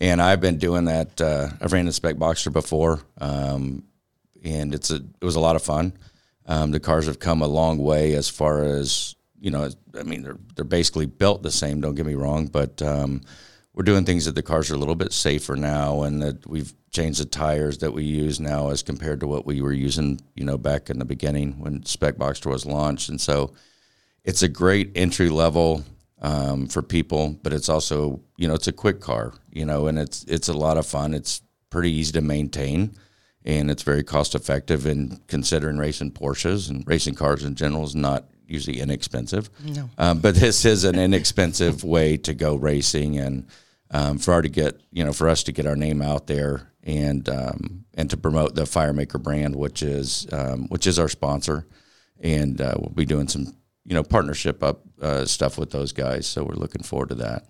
and 0.00 0.22
I've 0.22 0.40
been 0.40 0.58
doing 0.58 0.84
that. 0.84 1.20
Uh, 1.20 1.48
I've 1.60 1.72
ran 1.72 1.86
in 1.86 1.92
Spec 1.92 2.14
Boxster 2.16 2.52
before, 2.52 3.00
um, 3.20 3.82
and 4.44 4.72
it's 4.72 4.92
a 4.92 4.96
it 5.20 5.24
was 5.24 5.34
a 5.34 5.40
lot 5.40 5.56
of 5.56 5.62
fun. 5.62 5.92
Um, 6.46 6.70
the 6.70 6.78
cars 6.78 7.06
have 7.06 7.18
come 7.18 7.42
a 7.42 7.48
long 7.48 7.78
way 7.78 8.14
as 8.14 8.28
far 8.28 8.62
as 8.62 9.16
you 9.42 9.50
know. 9.50 9.68
I 9.98 10.04
mean, 10.04 10.22
they're 10.22 10.38
they're 10.54 10.64
basically 10.64 11.06
built 11.06 11.42
the 11.42 11.50
same. 11.50 11.80
Don't 11.80 11.96
get 11.96 12.06
me 12.06 12.14
wrong, 12.14 12.46
but 12.46 12.80
um, 12.80 13.22
we're 13.74 13.82
doing 13.82 14.04
things 14.04 14.24
that 14.24 14.34
the 14.34 14.42
cars 14.42 14.70
are 14.70 14.74
a 14.74 14.78
little 14.78 14.94
bit 14.94 15.12
safer 15.12 15.56
now, 15.56 16.02
and 16.02 16.22
that 16.22 16.46
we've 16.46 16.72
changed 16.90 17.20
the 17.20 17.24
tires 17.24 17.78
that 17.78 17.92
we 17.92 18.04
use 18.04 18.38
now 18.38 18.70
as 18.70 18.82
compared 18.82 19.20
to 19.20 19.26
what 19.26 19.44
we 19.44 19.60
were 19.60 19.72
using, 19.72 20.20
you 20.34 20.44
know, 20.44 20.56
back 20.56 20.90
in 20.90 20.98
the 20.98 21.04
beginning 21.04 21.58
when 21.58 21.84
Spec 21.84 22.14
Boxster 22.14 22.50
was 22.50 22.64
launched, 22.64 23.08
and 23.08 23.20
so 23.20 23.52
it's 24.24 24.42
a 24.42 24.48
great 24.48 24.92
entry 24.94 25.28
level 25.28 25.84
um, 26.20 26.68
for 26.68 26.82
people, 26.82 27.36
but 27.42 27.52
it's 27.52 27.68
also 27.68 28.20
you 28.36 28.46
know 28.46 28.54
it's 28.54 28.68
a 28.68 28.72
quick 28.72 29.00
car, 29.00 29.34
you 29.50 29.66
know, 29.66 29.88
and 29.88 29.98
it's 29.98 30.22
it's 30.24 30.48
a 30.48 30.54
lot 30.54 30.78
of 30.78 30.86
fun. 30.86 31.14
It's 31.14 31.42
pretty 31.68 31.90
easy 31.90 32.12
to 32.12 32.20
maintain, 32.20 32.94
and 33.44 33.72
it's 33.72 33.82
very 33.82 34.04
cost 34.04 34.36
effective. 34.36 34.86
And 34.86 35.26
considering 35.26 35.78
racing 35.78 36.12
Porsches 36.12 36.70
and 36.70 36.86
racing 36.86 37.16
cars 37.16 37.42
in 37.42 37.56
general 37.56 37.82
is 37.82 37.96
not 37.96 38.26
usually 38.46 38.80
inexpensive, 38.80 39.50
No. 39.64 39.88
um, 39.98 40.18
but 40.20 40.34
this 40.34 40.64
is 40.64 40.84
an 40.84 40.98
inexpensive 40.98 41.84
way 41.96 42.16
to 42.18 42.34
go 42.34 42.54
racing, 42.56 43.18
and 43.18 43.46
um, 43.90 44.18
for 44.18 44.32
our 44.34 44.42
to 44.42 44.48
get 44.48 44.80
you 44.90 45.04
know 45.04 45.12
for 45.12 45.28
us 45.28 45.42
to 45.44 45.52
get 45.52 45.66
our 45.66 45.76
name 45.76 46.00
out 46.02 46.26
there 46.26 46.72
and 46.82 47.28
um, 47.28 47.84
and 47.94 48.08
to 48.10 48.16
promote 48.16 48.54
the 48.54 48.62
FireMaker 48.62 49.22
brand, 49.22 49.54
which 49.56 49.82
is 49.82 50.26
um, 50.32 50.66
which 50.68 50.86
is 50.86 50.98
our 50.98 51.08
sponsor, 51.08 51.66
and 52.20 52.60
uh, 52.60 52.74
we'll 52.78 52.90
be 52.90 53.04
doing 53.04 53.28
some 53.28 53.54
you 53.84 53.94
know 53.94 54.02
partnership 54.02 54.62
up 54.62 54.80
uh, 55.00 55.24
stuff 55.24 55.58
with 55.58 55.70
those 55.70 55.92
guys. 55.92 56.26
So 56.26 56.44
we're 56.44 56.54
looking 56.54 56.82
forward 56.82 57.10
to 57.10 57.14
that. 57.16 57.46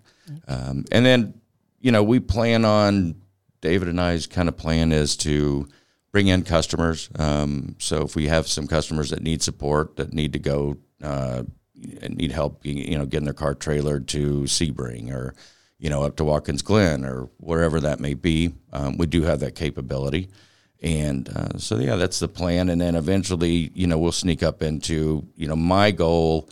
Um, 0.47 0.85
and 0.91 1.05
then 1.05 1.33
you 1.79 1.91
know 1.91 2.03
we 2.03 2.19
plan 2.19 2.65
on 2.65 3.15
David 3.61 3.87
and 3.87 3.99
I's 3.99 4.27
kind 4.27 4.47
of 4.49 4.57
plan 4.57 4.91
is 4.91 5.15
to 5.17 5.67
bring 6.13 6.27
in 6.27 6.43
customers. 6.43 7.09
Um, 7.19 7.75
so 7.79 8.03
if 8.03 8.15
we 8.15 8.27
have 8.27 8.47
some 8.47 8.67
customers 8.67 9.09
that 9.09 9.21
need 9.21 9.41
support 9.41 9.97
that 9.97 10.13
need 10.13 10.31
to 10.33 10.39
go 10.39 10.77
uh, 11.03 11.43
need 11.75 12.31
help, 12.31 12.65
you 12.65 12.97
know, 12.97 13.05
getting 13.05 13.25
their 13.25 13.33
car 13.33 13.53
trailered 13.55 14.07
to 14.07 14.43
Sebring 14.43 15.11
or 15.11 15.35
you 15.83 15.89
know, 15.89 16.03
up 16.03 16.15
to 16.15 16.23
Watkins 16.23 16.61
Glen 16.61 17.03
or 17.03 17.29
wherever 17.41 17.77
that 17.81 17.99
may 17.99 18.13
be. 18.13 18.53
Um, 18.71 18.97
we 18.97 19.05
do 19.05 19.23
have 19.23 19.41
that 19.41 19.53
capability. 19.53 20.29
And 20.81 21.27
uh, 21.27 21.57
so, 21.57 21.77
yeah, 21.77 21.97
that's 21.97 22.19
the 22.19 22.29
plan. 22.29 22.69
And 22.69 22.79
then 22.79 22.95
eventually, 22.95 23.69
you 23.73 23.85
know, 23.85 23.97
we'll 23.97 24.13
sneak 24.13 24.43
up 24.43 24.63
into, 24.63 25.27
you 25.35 25.45
know, 25.45 25.57
my 25.57 25.91
goal. 25.91 26.49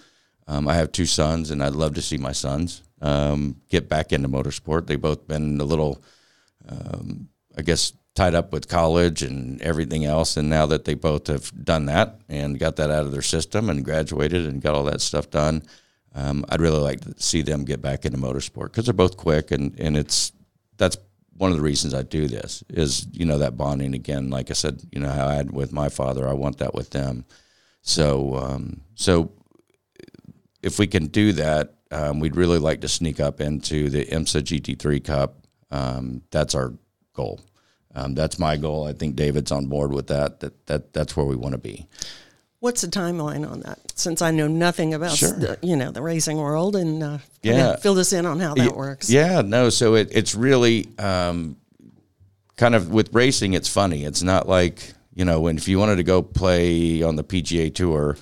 Um, 0.47 0.67
I 0.67 0.73
have 0.75 0.91
two 0.91 1.05
sons, 1.05 1.49
and 1.49 1.63
I'd 1.63 1.71
love 1.71 1.95
to 1.95 2.01
see 2.01 2.17
my 2.17 2.33
sons 2.33 2.83
um, 3.01 3.55
get 3.69 3.87
back 3.87 4.11
into 4.11 4.27
motorsport. 4.27 4.87
They've 4.87 4.99
both 4.99 5.29
been 5.29 5.61
a 5.61 5.65
little, 5.65 6.03
um, 6.67 7.29
I 7.57 7.61
guess, 7.61 7.93
tied 8.15 8.35
up 8.35 8.51
with 8.51 8.67
college 8.67 9.21
and 9.21 9.61
everything 9.61 10.05
else. 10.05 10.35
And 10.37 10.49
now 10.49 10.65
that 10.67 10.85
they 10.85 10.93
both 10.93 11.27
have 11.27 11.51
done 11.63 11.85
that 11.85 12.19
and 12.27 12.59
got 12.59 12.75
that 12.75 12.91
out 12.91 13.05
of 13.05 13.11
their 13.11 13.21
system 13.21 13.69
and 13.69 13.85
graduated 13.85 14.45
and 14.45 14.61
got 14.61 14.75
all 14.75 14.83
that 14.85 15.01
stuff 15.01 15.29
done, 15.29 15.63
um, 16.13 16.43
I'd 16.49 16.61
really 16.61 16.79
like 16.79 17.01
to 17.01 17.13
see 17.21 17.41
them 17.41 17.63
get 17.63 17.81
back 17.81 18.05
into 18.05 18.17
motorsport 18.17 18.65
because 18.65 18.85
they're 18.85 18.93
both 18.93 19.15
quick 19.15 19.51
and, 19.51 19.79
and 19.79 19.95
it's 19.95 20.33
that's 20.77 20.97
one 21.37 21.51
of 21.51 21.57
the 21.57 21.63
reasons 21.63 21.93
I 21.93 22.03
do 22.03 22.27
this 22.27 22.63
is 22.69 23.07
you 23.11 23.25
know 23.25 23.37
that 23.37 23.57
bonding 23.57 23.95
again. 23.95 24.29
Like 24.29 24.51
I 24.51 24.53
said, 24.53 24.81
you 24.91 24.99
know 24.99 25.09
how 25.09 25.27
I 25.27 25.35
had 25.35 25.51
with 25.51 25.71
my 25.71 25.89
father, 25.89 26.27
I 26.27 26.33
want 26.33 26.57
that 26.57 26.73
with 26.73 26.89
them. 26.89 27.25
So 27.81 28.35
um, 28.35 28.81
so 28.95 29.31
if 30.61 30.79
we 30.79 30.87
can 30.87 31.07
do 31.07 31.31
that, 31.33 31.75
um, 31.91 32.19
we'd 32.19 32.35
really 32.35 32.59
like 32.59 32.81
to 32.81 32.87
sneak 32.87 33.19
up 33.19 33.41
into 33.41 33.89
the 33.89 34.05
IMSA 34.05 34.41
GT3 34.41 35.03
Cup. 35.03 35.47
Um, 35.71 36.21
that's 36.29 36.53
our 36.53 36.73
goal. 37.13 37.39
Um, 37.95 38.15
that's 38.15 38.39
my 38.39 38.57
goal. 38.57 38.87
I 38.87 38.93
think 38.93 39.15
David's 39.15 39.51
on 39.51 39.65
board 39.67 39.91
with 39.93 40.07
that. 40.07 40.39
That 40.39 40.65
that 40.67 40.93
that's 40.93 41.15
where 41.17 41.25
we 41.25 41.35
want 41.35 41.53
to 41.53 41.57
be. 41.57 41.87
What's 42.59 42.81
the 42.81 42.87
timeline 42.87 43.49
on 43.49 43.61
that? 43.61 43.79
Since 43.95 44.21
I 44.21 44.29
know 44.31 44.47
nothing 44.47 44.93
about 44.93 45.17
Sure. 45.17 45.33
the, 45.37 45.57
you 45.63 45.75
know 45.75 45.91
the 45.91 46.01
racing 46.01 46.37
world, 46.37 46.75
and 46.75 47.01
uh, 47.03 47.17
Yeah. 47.41 47.75
fill 47.77 47.97
us 47.99 48.13
in 48.13 48.25
on 48.25 48.39
how 48.39 48.53
that 48.55 48.75
works. 48.75 49.09
Yeah, 49.09 49.41
no. 49.41 49.69
So 49.71 49.95
it, 49.95 50.09
it's 50.11 50.35
really 50.35 50.87
um, 50.99 51.57
kind 52.57 52.75
of 52.75 52.91
with 52.91 53.13
racing. 53.13 53.53
It's 53.55 53.67
funny. 53.67 54.05
It's 54.05 54.21
not 54.23 54.47
like 54.47 54.93
you 55.15 55.25
know 55.25 55.41
when 55.41 55.57
if 55.57 55.67
you 55.67 55.79
wanted 55.79 55.95
to 55.97 56.03
go 56.03 56.21
play 56.21 57.01
on 57.01 57.15
the 57.15 57.23
PGA 57.23 57.73
Tour, 57.73 58.15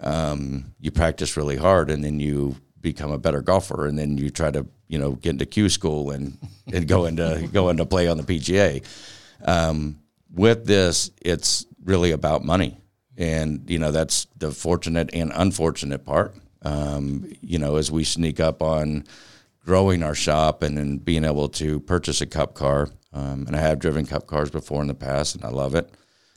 um, 0.00 0.74
you 0.80 0.90
practice 0.90 1.36
really 1.36 1.56
hard 1.56 1.88
and 1.90 2.02
then 2.04 2.18
you 2.20 2.56
become 2.84 3.10
a 3.10 3.18
better 3.18 3.40
golfer 3.40 3.88
and 3.88 3.98
then 3.98 4.16
you 4.18 4.30
try 4.30 4.50
to 4.50 4.64
you 4.86 4.98
know 4.98 5.12
get 5.12 5.30
into 5.30 5.46
Q 5.46 5.68
school 5.68 6.12
and 6.12 6.38
and 6.72 6.86
go 6.86 7.06
into 7.06 7.48
go 7.52 7.70
into 7.70 7.84
play 7.84 8.06
on 8.06 8.16
the 8.16 8.22
PGA. 8.22 8.84
Um, 9.44 9.98
with 10.32 10.66
this, 10.66 11.10
it's 11.20 11.66
really 11.84 12.12
about 12.12 12.44
money, 12.44 12.76
and 13.16 13.68
you 13.68 13.78
know 13.80 13.90
that's 13.90 14.26
the 14.36 14.52
fortunate 14.52 15.10
and 15.12 15.32
unfortunate 15.34 16.04
part. 16.04 16.34
Um, 16.62 17.26
you 17.40 17.58
know, 17.58 17.76
as 17.76 17.90
we 17.90 18.04
sneak 18.04 18.38
up 18.38 18.62
on 18.62 19.04
growing 19.64 20.02
our 20.02 20.14
shop 20.14 20.62
and 20.62 20.76
then 20.76 20.98
being 20.98 21.24
able 21.24 21.48
to 21.48 21.80
purchase 21.80 22.20
a 22.20 22.26
cup 22.26 22.54
car. 22.54 22.90
Um, 23.12 23.44
and 23.46 23.56
I 23.56 23.60
have 23.60 23.78
driven 23.78 24.06
cup 24.06 24.26
cars 24.26 24.50
before 24.50 24.82
in 24.82 24.88
the 24.88 24.94
past, 24.94 25.36
and 25.36 25.44
I 25.44 25.48
love 25.48 25.74
it. 25.74 25.88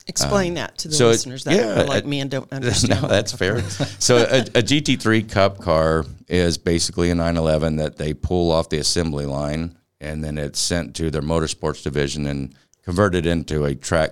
Explain 0.07 0.53
that 0.55 0.77
to 0.79 0.87
the 0.87 0.93
so 0.95 1.07
it- 1.07 1.11
listeners 1.11 1.43
that 1.43 1.55
yeah, 1.55 1.81
are 1.81 1.85
like 1.85 2.03
it- 2.03 2.07
me 2.07 2.19
and 2.21 2.31
don't 2.31 2.51
understand. 2.53 3.01
no, 3.01 3.07
that's 3.07 3.31
fair. 3.33 3.61
so 3.99 4.17
a, 4.17 4.39
a 4.41 4.63
GT3 4.63 5.29
Cup 5.29 5.59
car 5.59 6.05
is 6.27 6.57
basically 6.57 7.09
a 7.09 7.15
911 7.15 7.75
that 7.77 7.97
they 7.97 8.13
pull 8.13 8.51
off 8.51 8.69
the 8.69 8.77
assembly 8.77 9.25
line, 9.25 9.77
and 9.99 10.23
then 10.23 10.37
it's 10.37 10.59
sent 10.59 10.95
to 10.95 11.09
their 11.11 11.21
motorsports 11.21 11.83
division 11.83 12.25
and 12.27 12.55
converted 12.83 13.25
into 13.25 13.65
a 13.65 13.75
track 13.75 14.11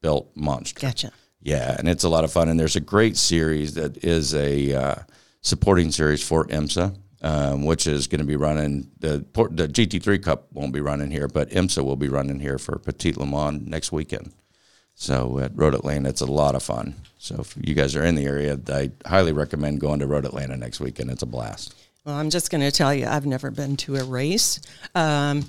built 0.00 0.30
monster. 0.34 0.80
Gotcha. 0.80 1.12
Yeah, 1.42 1.76
and 1.78 1.88
it's 1.88 2.04
a 2.04 2.08
lot 2.08 2.24
of 2.24 2.32
fun. 2.32 2.48
And 2.48 2.58
there's 2.58 2.76
a 2.76 2.80
great 2.80 3.16
series 3.16 3.74
that 3.74 4.02
is 4.04 4.34
a 4.34 4.72
uh, 4.74 4.94
supporting 5.42 5.92
series 5.92 6.26
for 6.26 6.46
IMSA, 6.46 6.96
um, 7.22 7.64
which 7.64 7.86
is 7.86 8.06
going 8.08 8.20
to 8.20 8.26
be 8.26 8.36
running 8.36 8.90
the 8.98 9.24
Port- 9.32 9.56
the 9.56 9.68
GT3 9.68 10.22
Cup 10.22 10.48
won't 10.52 10.72
be 10.72 10.80
running 10.80 11.10
here, 11.10 11.28
but 11.28 11.50
IMSA 11.50 11.84
will 11.84 11.96
be 11.96 12.08
running 12.08 12.40
here 12.40 12.58
for 12.58 12.78
Petit 12.78 13.12
Le 13.12 13.26
Mans 13.26 13.64
next 13.66 13.92
weekend. 13.92 14.32
So 14.96 15.38
at 15.38 15.52
Road 15.54 15.74
Atlanta, 15.74 16.08
it's 16.08 16.22
a 16.22 16.26
lot 16.26 16.54
of 16.54 16.62
fun. 16.62 16.94
So 17.18 17.36
if 17.38 17.56
you 17.62 17.74
guys 17.74 17.94
are 17.94 18.04
in 18.04 18.14
the 18.14 18.24
area, 18.24 18.58
I 18.68 18.90
highly 19.06 19.32
recommend 19.32 19.80
going 19.80 20.00
to 20.00 20.06
Road 20.06 20.24
Atlanta 20.24 20.56
next 20.56 20.80
weekend. 20.80 21.10
It's 21.10 21.22
a 21.22 21.26
blast. 21.26 21.74
Well, 22.04 22.14
I'm 22.14 22.30
just 22.30 22.50
going 22.50 22.62
to 22.62 22.70
tell 22.70 22.94
you, 22.94 23.06
I've 23.06 23.26
never 23.26 23.50
been 23.50 23.76
to 23.78 23.96
a 23.96 24.04
race. 24.04 24.60
Um, 24.94 25.44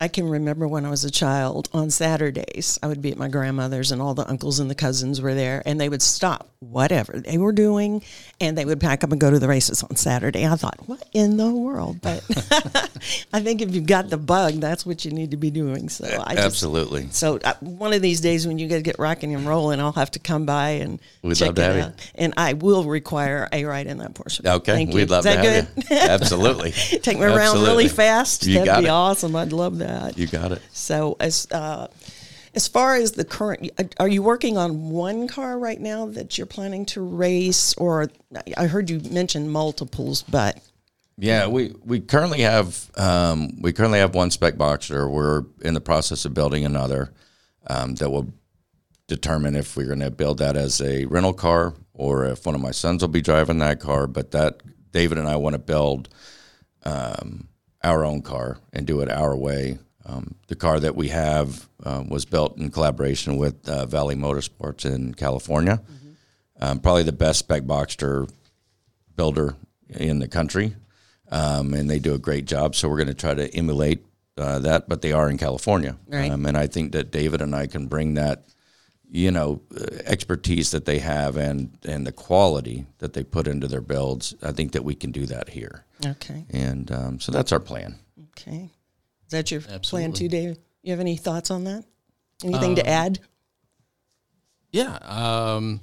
I 0.00 0.08
can 0.08 0.28
remember 0.28 0.66
when 0.66 0.86
I 0.86 0.90
was 0.90 1.04
a 1.04 1.10
child 1.10 1.68
on 1.72 1.90
Saturdays, 1.90 2.78
I 2.82 2.86
would 2.86 3.02
be 3.02 3.10
at 3.12 3.18
my 3.18 3.28
grandmother's 3.28 3.92
and 3.92 4.00
all 4.00 4.14
the 4.14 4.28
uncles 4.28 4.58
and 4.58 4.70
the 4.70 4.74
cousins 4.74 5.20
were 5.20 5.34
there 5.34 5.62
and 5.66 5.80
they 5.80 5.88
would 5.88 6.02
stop 6.02 6.50
whatever 6.70 7.12
they 7.20 7.38
were 7.38 7.52
doing 7.52 8.02
and 8.40 8.56
they 8.58 8.64
would 8.64 8.80
pack 8.80 9.04
up 9.04 9.12
and 9.12 9.20
go 9.20 9.30
to 9.30 9.38
the 9.38 9.48
races 9.48 9.82
on 9.82 9.96
Saturday. 9.96 10.46
I 10.46 10.56
thought, 10.56 10.76
what 10.88 11.06
in 11.12 11.36
the 11.36 11.50
world? 11.50 12.00
But 12.00 12.24
I 13.32 13.40
think 13.40 13.62
if 13.62 13.74
you've 13.74 13.86
got 13.86 14.10
the 14.10 14.16
bug, 14.18 14.54
that's 14.54 14.84
what 14.84 15.04
you 15.04 15.10
need 15.10 15.30
to 15.32 15.36
be 15.36 15.50
doing. 15.50 15.88
So 15.88 16.04
I 16.06 16.34
just, 16.34 16.46
Absolutely. 16.46 17.08
so 17.10 17.38
uh, 17.44 17.54
one 17.60 17.92
of 17.92 18.02
these 18.02 18.20
days 18.20 18.46
when 18.46 18.58
you 18.58 18.66
guys 18.68 18.82
get 18.82 18.98
rocking 18.98 19.34
and 19.34 19.46
rolling, 19.46 19.80
I'll 19.80 19.92
have 19.92 20.10
to 20.12 20.18
come 20.18 20.46
by 20.46 20.70
and 20.70 21.00
We'd 21.22 21.36
check 21.36 21.48
love 21.48 21.54
to 21.56 21.62
it 21.62 21.64
have 21.66 21.76
you. 21.76 21.82
out. 21.82 22.10
And 22.16 22.34
I 22.36 22.52
will 22.54 22.84
require 22.84 23.48
a 23.52 23.64
ride 23.64 23.86
in 23.86 23.98
that 23.98 24.14
Porsche. 24.14 24.44
Okay, 24.44 24.72
Thank 24.72 24.90
you. 24.90 24.96
we'd 24.96 25.10
love 25.10 25.24
Is 25.26 25.32
to 25.32 25.38
that 25.40 25.44
have 25.44 25.74
good? 25.74 25.84
you. 25.90 25.96
Absolutely. 25.96 26.72
Take 26.72 27.18
me 27.18 27.24
around 27.24 27.62
really 27.62 27.88
fast. 27.88 28.46
You 28.46 28.64
That'd 28.64 28.84
be 28.84 28.88
it. 28.88 28.90
awesome. 28.90 29.36
I'd 29.36 29.52
love 29.52 29.78
that. 29.78 30.18
You 30.18 30.26
got 30.26 30.52
it. 30.52 30.62
So 30.72 31.16
as 31.20 31.46
uh, 31.50 31.88
as 32.54 32.68
far 32.68 32.94
as 32.94 33.12
the 33.12 33.24
current, 33.24 33.70
are 33.98 34.08
you 34.08 34.22
working 34.22 34.56
on 34.56 34.90
one 34.90 35.26
car 35.26 35.58
right 35.58 35.80
now 35.80 36.06
that 36.06 36.38
you're 36.38 36.46
planning 36.46 36.86
to 36.86 37.02
race, 37.02 37.74
or 37.74 38.10
I 38.56 38.66
heard 38.66 38.90
you 38.90 39.00
mention 39.00 39.50
multiples, 39.50 40.22
but 40.22 40.62
Yeah, 41.16 41.48
we, 41.48 41.74
we 41.84 42.00
currently 42.00 42.40
have 42.40 42.90
um, 42.96 43.60
we 43.60 43.72
currently 43.72 43.98
have 43.98 44.14
one 44.14 44.30
spec 44.30 44.54
Boxster. 44.54 45.10
We're 45.10 45.44
in 45.62 45.74
the 45.74 45.80
process 45.80 46.24
of 46.24 46.34
building 46.34 46.64
another 46.64 47.12
um, 47.66 47.94
that 47.96 48.10
will 48.10 48.32
determine 49.06 49.56
if 49.56 49.76
we're 49.76 49.86
going 49.86 50.00
to 50.00 50.10
build 50.10 50.38
that 50.38 50.56
as 50.56 50.80
a 50.80 51.04
rental 51.06 51.34
car 51.34 51.74
or 51.92 52.24
if 52.26 52.46
one 52.46 52.54
of 52.54 52.60
my 52.60 52.70
sons 52.70 53.02
will 53.02 53.08
be 53.08 53.20
driving 53.20 53.58
that 53.58 53.80
car. 53.80 54.06
But 54.06 54.30
that 54.30 54.60
David 54.92 55.18
and 55.18 55.28
I 55.28 55.36
want 55.36 55.54
to 55.54 55.58
build 55.58 56.08
um, 56.84 57.48
our 57.82 58.04
own 58.04 58.22
car 58.22 58.58
and 58.72 58.86
do 58.86 59.00
it 59.00 59.10
our 59.10 59.36
way. 59.36 59.78
Um, 60.06 60.34
the 60.48 60.56
car 60.56 60.80
that 60.80 60.96
we 60.96 61.08
have 61.08 61.68
uh, 61.82 62.04
was 62.08 62.24
built 62.24 62.58
in 62.58 62.70
collaboration 62.70 63.36
with 63.36 63.66
uh, 63.68 63.86
Valley 63.86 64.14
Motorsports 64.14 64.84
in 64.84 65.14
California. 65.14 65.80
Um, 66.60 66.78
probably 66.80 67.02
the 67.04 67.12
best 67.12 67.38
spec 67.40 67.62
Boxster 67.62 68.28
builder 69.16 69.56
in 69.88 70.18
the 70.18 70.28
country, 70.28 70.76
um, 71.30 71.74
and 71.74 71.88
they 71.90 71.98
do 71.98 72.14
a 72.14 72.18
great 72.18 72.44
job. 72.44 72.74
So 72.74 72.88
we're 72.88 72.96
going 72.98 73.08
to 73.08 73.14
try 73.14 73.34
to 73.34 73.48
emulate 73.56 74.04
uh, 74.36 74.58
that, 74.60 74.88
but 74.88 75.00
they 75.02 75.12
are 75.12 75.30
in 75.30 75.38
California, 75.38 75.96
Right. 76.08 76.30
um, 76.30 76.44
and 76.46 76.56
I 76.56 76.66
think 76.66 76.92
that 76.92 77.10
David 77.10 77.40
and 77.40 77.54
I 77.54 77.66
can 77.66 77.86
bring 77.86 78.14
that, 78.14 78.44
you 79.10 79.30
know, 79.30 79.62
uh, 79.76 79.84
expertise 80.04 80.70
that 80.72 80.84
they 80.86 80.98
have 80.98 81.36
and 81.36 81.76
and 81.84 82.06
the 82.06 82.12
quality 82.12 82.86
that 82.98 83.12
they 83.14 83.22
put 83.24 83.46
into 83.46 83.66
their 83.68 83.80
builds. 83.80 84.34
I 84.42 84.52
think 84.52 84.72
that 84.72 84.84
we 84.84 84.94
can 84.94 85.12
do 85.12 85.26
that 85.26 85.50
here, 85.50 85.84
okay, 86.04 86.44
and 86.50 86.90
um, 86.90 87.20
so 87.20 87.30
that's 87.32 87.52
our 87.52 87.60
plan. 87.60 87.96
okay. 88.32 88.70
That 89.34 89.50
your 89.50 89.60
plan 89.60 90.12
too, 90.12 90.28
David? 90.28 90.58
You 90.82 90.92
have 90.92 91.00
any 91.00 91.16
thoughts 91.16 91.50
on 91.50 91.64
that? 91.64 91.84
Anything 92.44 92.76
to 92.76 92.86
add? 92.86 93.18
Yeah, 94.70 94.96
um, 95.02 95.80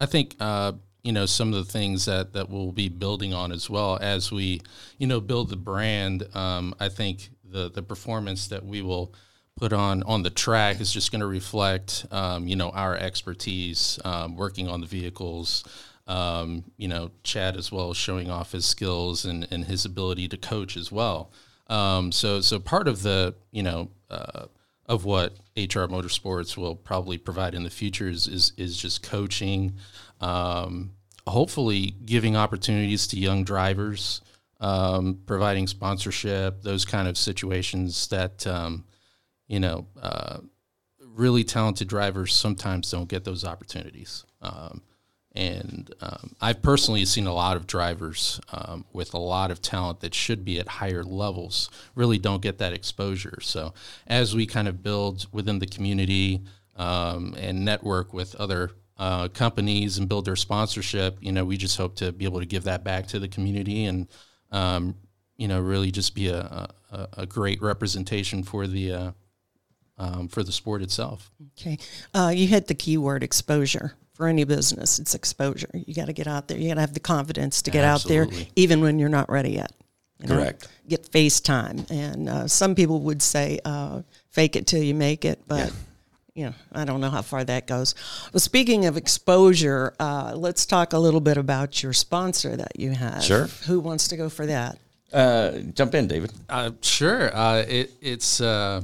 I 0.00 0.06
think 0.06 0.36
uh, 0.40 0.72
you 1.02 1.12
know 1.12 1.26
some 1.26 1.52
of 1.52 1.66
the 1.66 1.70
things 1.70 2.06
that 2.06 2.32
that 2.32 2.48
we'll 2.48 2.72
be 2.72 2.88
building 2.88 3.34
on 3.34 3.52
as 3.52 3.68
well 3.68 3.98
as 4.00 4.32
we 4.32 4.62
you 4.96 5.06
know 5.06 5.20
build 5.20 5.50
the 5.50 5.56
brand. 5.56 6.26
Um, 6.34 6.74
I 6.80 6.88
think 6.88 7.28
the 7.44 7.70
the 7.70 7.82
performance 7.82 8.48
that 8.48 8.64
we 8.64 8.80
will 8.80 9.12
put 9.56 9.74
on 9.74 10.02
on 10.04 10.22
the 10.22 10.30
track 10.30 10.80
is 10.80 10.90
just 10.90 11.12
going 11.12 11.20
to 11.20 11.26
reflect 11.26 12.06
um, 12.10 12.48
you 12.48 12.56
know 12.56 12.70
our 12.70 12.96
expertise 12.96 13.98
um, 14.04 14.34
working 14.36 14.66
on 14.66 14.80
the 14.80 14.86
vehicles. 14.86 15.62
Um, 16.06 16.64
you 16.76 16.88
know, 16.88 17.10
Chad 17.22 17.56
as 17.56 17.72
well 17.72 17.92
showing 17.92 18.30
off 18.30 18.52
his 18.52 18.64
skills 18.64 19.24
and, 19.24 19.46
and 19.50 19.64
his 19.64 19.84
ability 19.84 20.28
to 20.28 20.36
coach 20.36 20.76
as 20.76 20.92
well. 20.92 21.32
Um, 21.68 22.12
so 22.12 22.40
so 22.40 22.58
part 22.58 22.88
of 22.88 23.02
the 23.02 23.34
you 23.50 23.62
know 23.62 23.90
uh, 24.10 24.46
of 24.86 25.04
what 25.04 25.32
HR 25.56 25.86
Motorsports 25.88 26.56
will 26.56 26.76
probably 26.76 27.18
provide 27.18 27.54
in 27.54 27.64
the 27.64 27.70
future 27.70 28.08
is 28.08 28.28
is, 28.28 28.52
is 28.56 28.76
just 28.76 29.02
coaching, 29.02 29.74
um, 30.20 30.92
hopefully 31.26 31.94
giving 32.04 32.36
opportunities 32.36 33.06
to 33.08 33.18
young 33.18 33.44
drivers, 33.44 34.20
um, 34.60 35.18
providing 35.26 35.66
sponsorship, 35.66 36.62
those 36.62 36.84
kind 36.84 37.08
of 37.08 37.18
situations 37.18 38.06
that 38.08 38.46
um, 38.46 38.84
you 39.48 39.58
know 39.58 39.86
uh, 40.00 40.38
really 41.00 41.42
talented 41.44 41.88
drivers 41.88 42.32
sometimes 42.34 42.90
don't 42.90 43.08
get 43.08 43.24
those 43.24 43.44
opportunities. 43.44 44.24
And 45.36 45.92
um, 46.00 46.34
I've 46.40 46.62
personally 46.62 47.04
seen 47.04 47.26
a 47.26 47.34
lot 47.34 47.56
of 47.56 47.66
drivers 47.66 48.40
um, 48.52 48.84
with 48.92 49.14
a 49.14 49.18
lot 49.18 49.50
of 49.50 49.60
talent 49.60 50.00
that 50.00 50.14
should 50.14 50.44
be 50.44 50.58
at 50.58 50.66
higher 50.66 51.04
levels 51.04 51.70
really 51.94 52.18
don't 52.18 52.42
get 52.42 52.58
that 52.58 52.72
exposure. 52.72 53.38
So 53.42 53.74
as 54.06 54.34
we 54.34 54.46
kind 54.46 54.66
of 54.66 54.82
build 54.82 55.26
within 55.32 55.58
the 55.58 55.66
community 55.66 56.42
um, 56.76 57.34
and 57.38 57.64
network 57.64 58.14
with 58.14 58.34
other 58.36 58.70
uh, 58.98 59.28
companies 59.28 59.98
and 59.98 60.08
build 60.08 60.24
their 60.24 60.36
sponsorship, 60.36 61.18
you 61.20 61.32
know, 61.32 61.44
we 61.44 61.58
just 61.58 61.76
hope 61.76 61.96
to 61.96 62.12
be 62.12 62.24
able 62.24 62.40
to 62.40 62.46
give 62.46 62.64
that 62.64 62.82
back 62.82 63.06
to 63.08 63.18
the 63.18 63.28
community 63.28 63.84
and 63.84 64.08
um, 64.52 64.94
you 65.36 65.48
know, 65.48 65.60
really 65.60 65.90
just 65.90 66.14
be 66.14 66.28
a, 66.28 66.68
a, 66.90 67.08
a 67.18 67.26
great 67.26 67.60
representation 67.60 68.42
for 68.42 68.66
the 68.66 68.92
uh, 68.92 69.10
um, 69.98 70.28
for 70.28 70.42
the 70.42 70.52
sport 70.52 70.82
itself. 70.82 71.30
Okay. 71.58 71.78
Uh, 72.14 72.32
you 72.34 72.46
hit 72.46 72.66
the 72.66 72.74
keyword 72.74 73.22
exposure 73.22 73.94
for 74.16 74.26
any 74.26 74.44
business. 74.44 74.98
It's 74.98 75.14
exposure. 75.14 75.68
You 75.74 75.94
got 75.94 76.06
to 76.06 76.12
get 76.12 76.26
out 76.26 76.48
there. 76.48 76.58
You 76.58 76.68
got 76.68 76.74
to 76.74 76.80
have 76.80 76.94
the 76.94 77.00
confidence 77.00 77.62
to 77.62 77.70
get 77.70 77.84
out 77.84 78.04
there, 78.04 78.26
even 78.56 78.80
when 78.80 78.98
you're 78.98 79.08
not 79.10 79.30
ready 79.30 79.50
yet. 79.50 79.72
you 80.20 80.28
know? 80.28 80.36
Correct. 80.36 80.68
Get 80.88 81.10
FaceTime. 81.10 81.90
And 81.90 82.28
uh, 82.28 82.48
some 82.48 82.74
people 82.74 83.00
would 83.00 83.20
say, 83.22 83.58
uh, 83.64 84.02
fake 84.30 84.56
it 84.56 84.66
till 84.66 84.82
you 84.82 84.94
make 84.94 85.24
it. 85.24 85.40
But, 85.46 85.72
you 86.34 86.46
know, 86.46 86.54
I 86.72 86.84
don't 86.84 87.00
know 87.00 87.10
how 87.10 87.22
far 87.22 87.44
that 87.44 87.66
goes. 87.66 87.94
Well, 88.32 88.40
speaking 88.40 88.86
of 88.86 88.96
exposure, 88.96 89.94
uh, 90.00 90.32
let's 90.34 90.64
talk 90.66 90.92
a 90.92 90.98
little 90.98 91.20
bit 91.20 91.36
about 91.36 91.82
your 91.82 91.92
sponsor 91.92 92.56
that 92.56 92.78
you 92.78 92.92
have. 92.92 93.22
Sure. 93.22 93.46
Who 93.66 93.80
wants 93.80 94.08
to 94.08 94.16
go 94.16 94.28
for 94.28 94.46
that? 94.46 94.78
Uh, 95.12 95.58
jump 95.74 95.94
in, 95.94 96.08
David. 96.08 96.32
Uh, 96.48 96.70
sure. 96.80 97.34
Uh, 97.36 97.64
it, 97.68 97.92
it's 98.00 98.40
uh, 98.40 98.80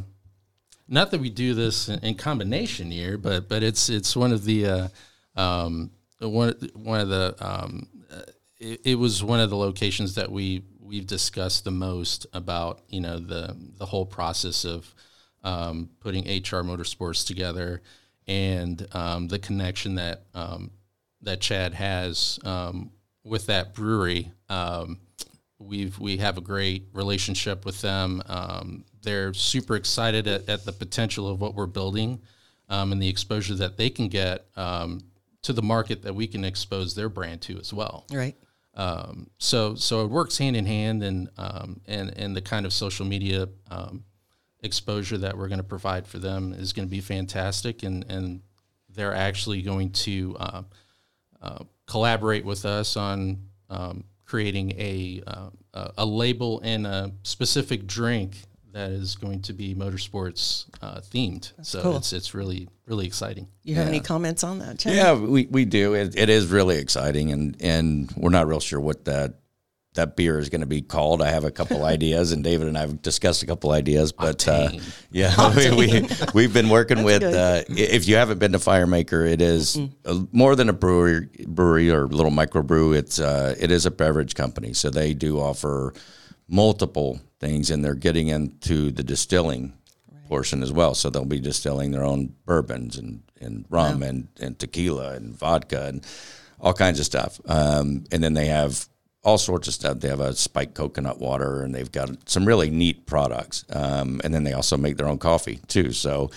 not 0.88 1.10
that 1.10 1.20
we 1.20 1.30
do 1.30 1.54
this 1.54 1.88
in, 1.88 1.98
in 2.00 2.14
combination 2.14 2.90
here, 2.90 3.18
but 3.18 3.48
but 3.48 3.62
it's 3.62 3.88
it's 3.88 4.14
one 4.14 4.30
of 4.32 4.44
the 4.44 4.66
uh, 4.66 4.88
um, 5.36 5.90
one 6.18 6.54
one 6.74 7.00
of 7.00 7.08
the 7.08 7.34
um, 7.40 7.88
it, 8.58 8.80
it 8.84 8.94
was 8.94 9.22
one 9.22 9.40
of 9.40 9.50
the 9.50 9.56
locations 9.56 10.14
that 10.14 10.30
we 10.30 10.62
we've 10.80 11.06
discussed 11.06 11.64
the 11.64 11.70
most 11.70 12.26
about 12.32 12.80
you 12.88 13.00
know 13.00 13.18
the 13.18 13.56
the 13.78 13.86
whole 13.86 14.06
process 14.06 14.64
of 14.64 14.94
um, 15.44 15.90
putting 16.00 16.24
HR 16.24 16.62
Motorsports 16.62 17.26
together 17.26 17.82
and 18.28 18.86
um, 18.92 19.28
the 19.28 19.38
connection 19.38 19.96
that 19.96 20.22
um, 20.34 20.70
that 21.22 21.40
Chad 21.40 21.74
has 21.74 22.38
um, 22.44 22.90
with 23.24 23.46
that 23.46 23.74
brewery. 23.74 24.30
Um, 24.48 24.98
we've 25.58 25.98
we 25.98 26.18
have 26.18 26.38
a 26.38 26.40
great 26.42 26.88
relationship 26.92 27.64
with 27.64 27.80
them. 27.80 28.22
Um, 28.26 28.84
they're 29.02 29.34
super 29.34 29.76
excited 29.76 30.26
at, 30.26 30.48
at 30.48 30.64
the 30.64 30.72
potential 30.72 31.28
of 31.28 31.40
what 31.40 31.54
we're 31.54 31.66
building 31.66 32.20
um, 32.68 32.92
and 32.92 33.02
the 33.02 33.08
exposure 33.08 33.54
that 33.56 33.76
they 33.76 33.90
can 33.90 34.08
get 34.08 34.46
um, 34.56 35.00
to 35.42 35.52
the 35.52 35.62
market 35.62 36.02
that 36.02 36.14
we 36.14 36.26
can 36.26 36.44
expose 36.44 36.94
their 36.94 37.08
brand 37.08 37.40
to 37.42 37.58
as 37.58 37.72
well. 37.72 38.06
Right. 38.12 38.36
Um, 38.74 39.28
so 39.38 39.74
so 39.74 40.04
it 40.04 40.10
works 40.10 40.38
hand 40.38 40.56
in 40.56 40.64
hand, 40.66 41.02
and 41.02 41.28
um, 41.36 41.80
and 41.86 42.16
and 42.16 42.34
the 42.34 42.40
kind 42.40 42.64
of 42.64 42.72
social 42.72 43.04
media 43.04 43.48
um, 43.70 44.04
exposure 44.60 45.18
that 45.18 45.36
we're 45.36 45.48
going 45.48 45.58
to 45.58 45.64
provide 45.64 46.06
for 46.06 46.18
them 46.18 46.52
is 46.54 46.72
going 46.72 46.86
to 46.86 46.90
be 46.90 47.00
fantastic, 47.00 47.82
and 47.82 48.04
and 48.08 48.40
they're 48.88 49.14
actually 49.14 49.62
going 49.62 49.90
to 49.90 50.36
uh, 50.40 50.62
uh, 51.42 51.64
collaborate 51.86 52.44
with 52.44 52.64
us 52.64 52.96
on 52.96 53.38
um, 53.68 54.04
creating 54.24 54.72
a 54.78 55.22
uh, 55.26 55.50
a- 55.74 55.92
a 55.98 56.06
label 56.06 56.60
and 56.64 56.86
a 56.86 57.12
specific 57.24 57.86
drink 57.86 58.36
that 58.72 58.90
is 58.90 59.16
going 59.16 59.42
to 59.42 59.52
be 59.52 59.74
motorsports 59.74 60.66
uh, 60.80 61.00
themed. 61.00 61.52
so 61.62 61.82
cool. 61.82 61.96
it's 61.96 62.12
it's 62.12 62.34
really 62.34 62.68
really 62.86 63.06
exciting. 63.06 63.48
You 63.62 63.76
have 63.76 63.88
any 63.88 64.00
comments 64.00 64.44
on 64.44 64.58
that, 64.58 64.78
Chad? 64.78 64.94
Yeah, 64.94 65.14
we, 65.14 65.46
we 65.46 65.64
do. 65.64 65.94
It, 65.94 66.16
it 66.16 66.28
is 66.28 66.46
really 66.46 66.76
exciting, 66.76 67.30
and, 67.32 67.56
and 67.60 68.12
we're 68.16 68.30
not 68.30 68.46
real 68.46 68.60
sure 68.60 68.80
what 68.80 69.04
that 69.06 69.34
that 69.94 70.16
beer 70.16 70.38
is 70.38 70.48
going 70.48 70.62
to 70.62 70.66
be 70.66 70.80
called. 70.80 71.20
I 71.20 71.28
have 71.28 71.44
a 71.44 71.50
couple 71.50 71.84
ideas, 71.96 72.32
and 72.32 72.42
David 72.42 72.66
and 72.68 72.78
I 72.78 72.82
have 72.82 73.02
discussed 73.02 73.42
a 73.42 73.46
couple 73.46 73.72
ideas. 73.72 74.12
But 74.12 74.46
uh, 74.48 74.70
yeah, 75.10 75.54
we, 75.74 75.74
we 75.74 76.08
we've 76.34 76.52
been 76.52 76.68
working 76.68 77.02
with. 77.02 77.20
good. 77.20 77.34
Uh, 77.34 77.62
if 77.68 78.08
you 78.08 78.16
haven't 78.16 78.38
been 78.38 78.52
to 78.52 78.58
Firemaker, 78.58 79.30
it 79.30 79.42
is 79.42 79.78
a, 80.04 80.26
more 80.32 80.56
than 80.56 80.68
a 80.68 80.72
brewery, 80.72 81.28
brewery 81.46 81.90
or 81.90 82.06
little 82.06 82.32
microbrew. 82.32 82.96
It's 82.96 83.20
uh, 83.20 83.54
it 83.58 83.70
is 83.70 83.86
a 83.86 83.90
beverage 83.90 84.34
company, 84.34 84.72
so 84.72 84.90
they 84.90 85.14
do 85.14 85.38
offer 85.38 85.94
multiple 86.48 87.20
things, 87.42 87.70
and 87.70 87.84
they're 87.84 87.94
getting 87.94 88.28
into 88.28 88.90
the 88.90 89.02
distilling 89.02 89.74
portion 90.28 90.62
as 90.62 90.72
well. 90.72 90.94
So 90.94 91.10
they'll 91.10 91.26
be 91.26 91.40
distilling 91.40 91.90
their 91.90 92.04
own 92.04 92.34
bourbons 92.46 92.96
and, 92.96 93.22
and 93.40 93.66
rum 93.68 94.02
and, 94.02 94.28
and 94.40 94.58
tequila 94.58 95.12
and 95.12 95.36
vodka 95.36 95.86
and 95.86 96.06
all 96.60 96.72
kinds 96.72 96.98
of 97.00 97.04
stuff. 97.04 97.40
Um, 97.46 98.04
and 98.10 98.24
then 98.24 98.32
they 98.32 98.46
have 98.46 98.88
all 99.24 99.36
sorts 99.36 99.68
of 99.68 99.74
stuff. 99.74 100.00
They 100.00 100.08
have 100.08 100.20
a 100.20 100.34
spiked 100.34 100.74
coconut 100.74 101.18
water 101.18 101.62
and 101.62 101.74
they've 101.74 101.92
got 101.92 102.28
some 102.28 102.46
really 102.46 102.70
neat 102.70 103.06
products. 103.06 103.64
Um, 103.70 104.20
and 104.24 104.32
then 104.32 104.44
they 104.44 104.52
also 104.52 104.76
make 104.76 104.96
their 104.96 105.08
own 105.08 105.18
coffee 105.18 105.60
too. 105.66 105.92
So 105.92 106.30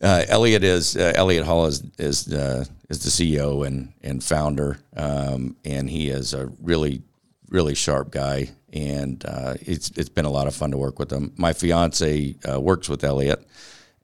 uh, 0.00 0.24
Elliot 0.28 0.64
is 0.64 0.96
uh, 0.96 1.12
Elliot 1.14 1.44
Hall 1.44 1.66
is 1.66 1.82
is 1.98 2.32
uh, 2.32 2.64
is 2.88 3.00
the 3.00 3.10
CEO 3.10 3.66
and 3.66 3.92
and 4.02 4.24
founder, 4.24 4.78
um, 4.96 5.56
and 5.64 5.90
he 5.90 6.08
is 6.08 6.32
a 6.32 6.50
really 6.62 7.02
really 7.50 7.74
sharp 7.74 8.10
guy, 8.10 8.50
and 8.72 9.22
uh, 9.26 9.54
it's 9.60 9.90
it's 9.90 10.08
been 10.08 10.24
a 10.24 10.30
lot 10.30 10.46
of 10.46 10.54
fun 10.54 10.70
to 10.70 10.78
work 10.78 10.98
with 10.98 11.12
him. 11.12 11.32
My 11.36 11.52
fiance 11.52 12.36
uh, 12.50 12.60
works 12.60 12.88
with 12.88 13.04
Elliot, 13.04 13.46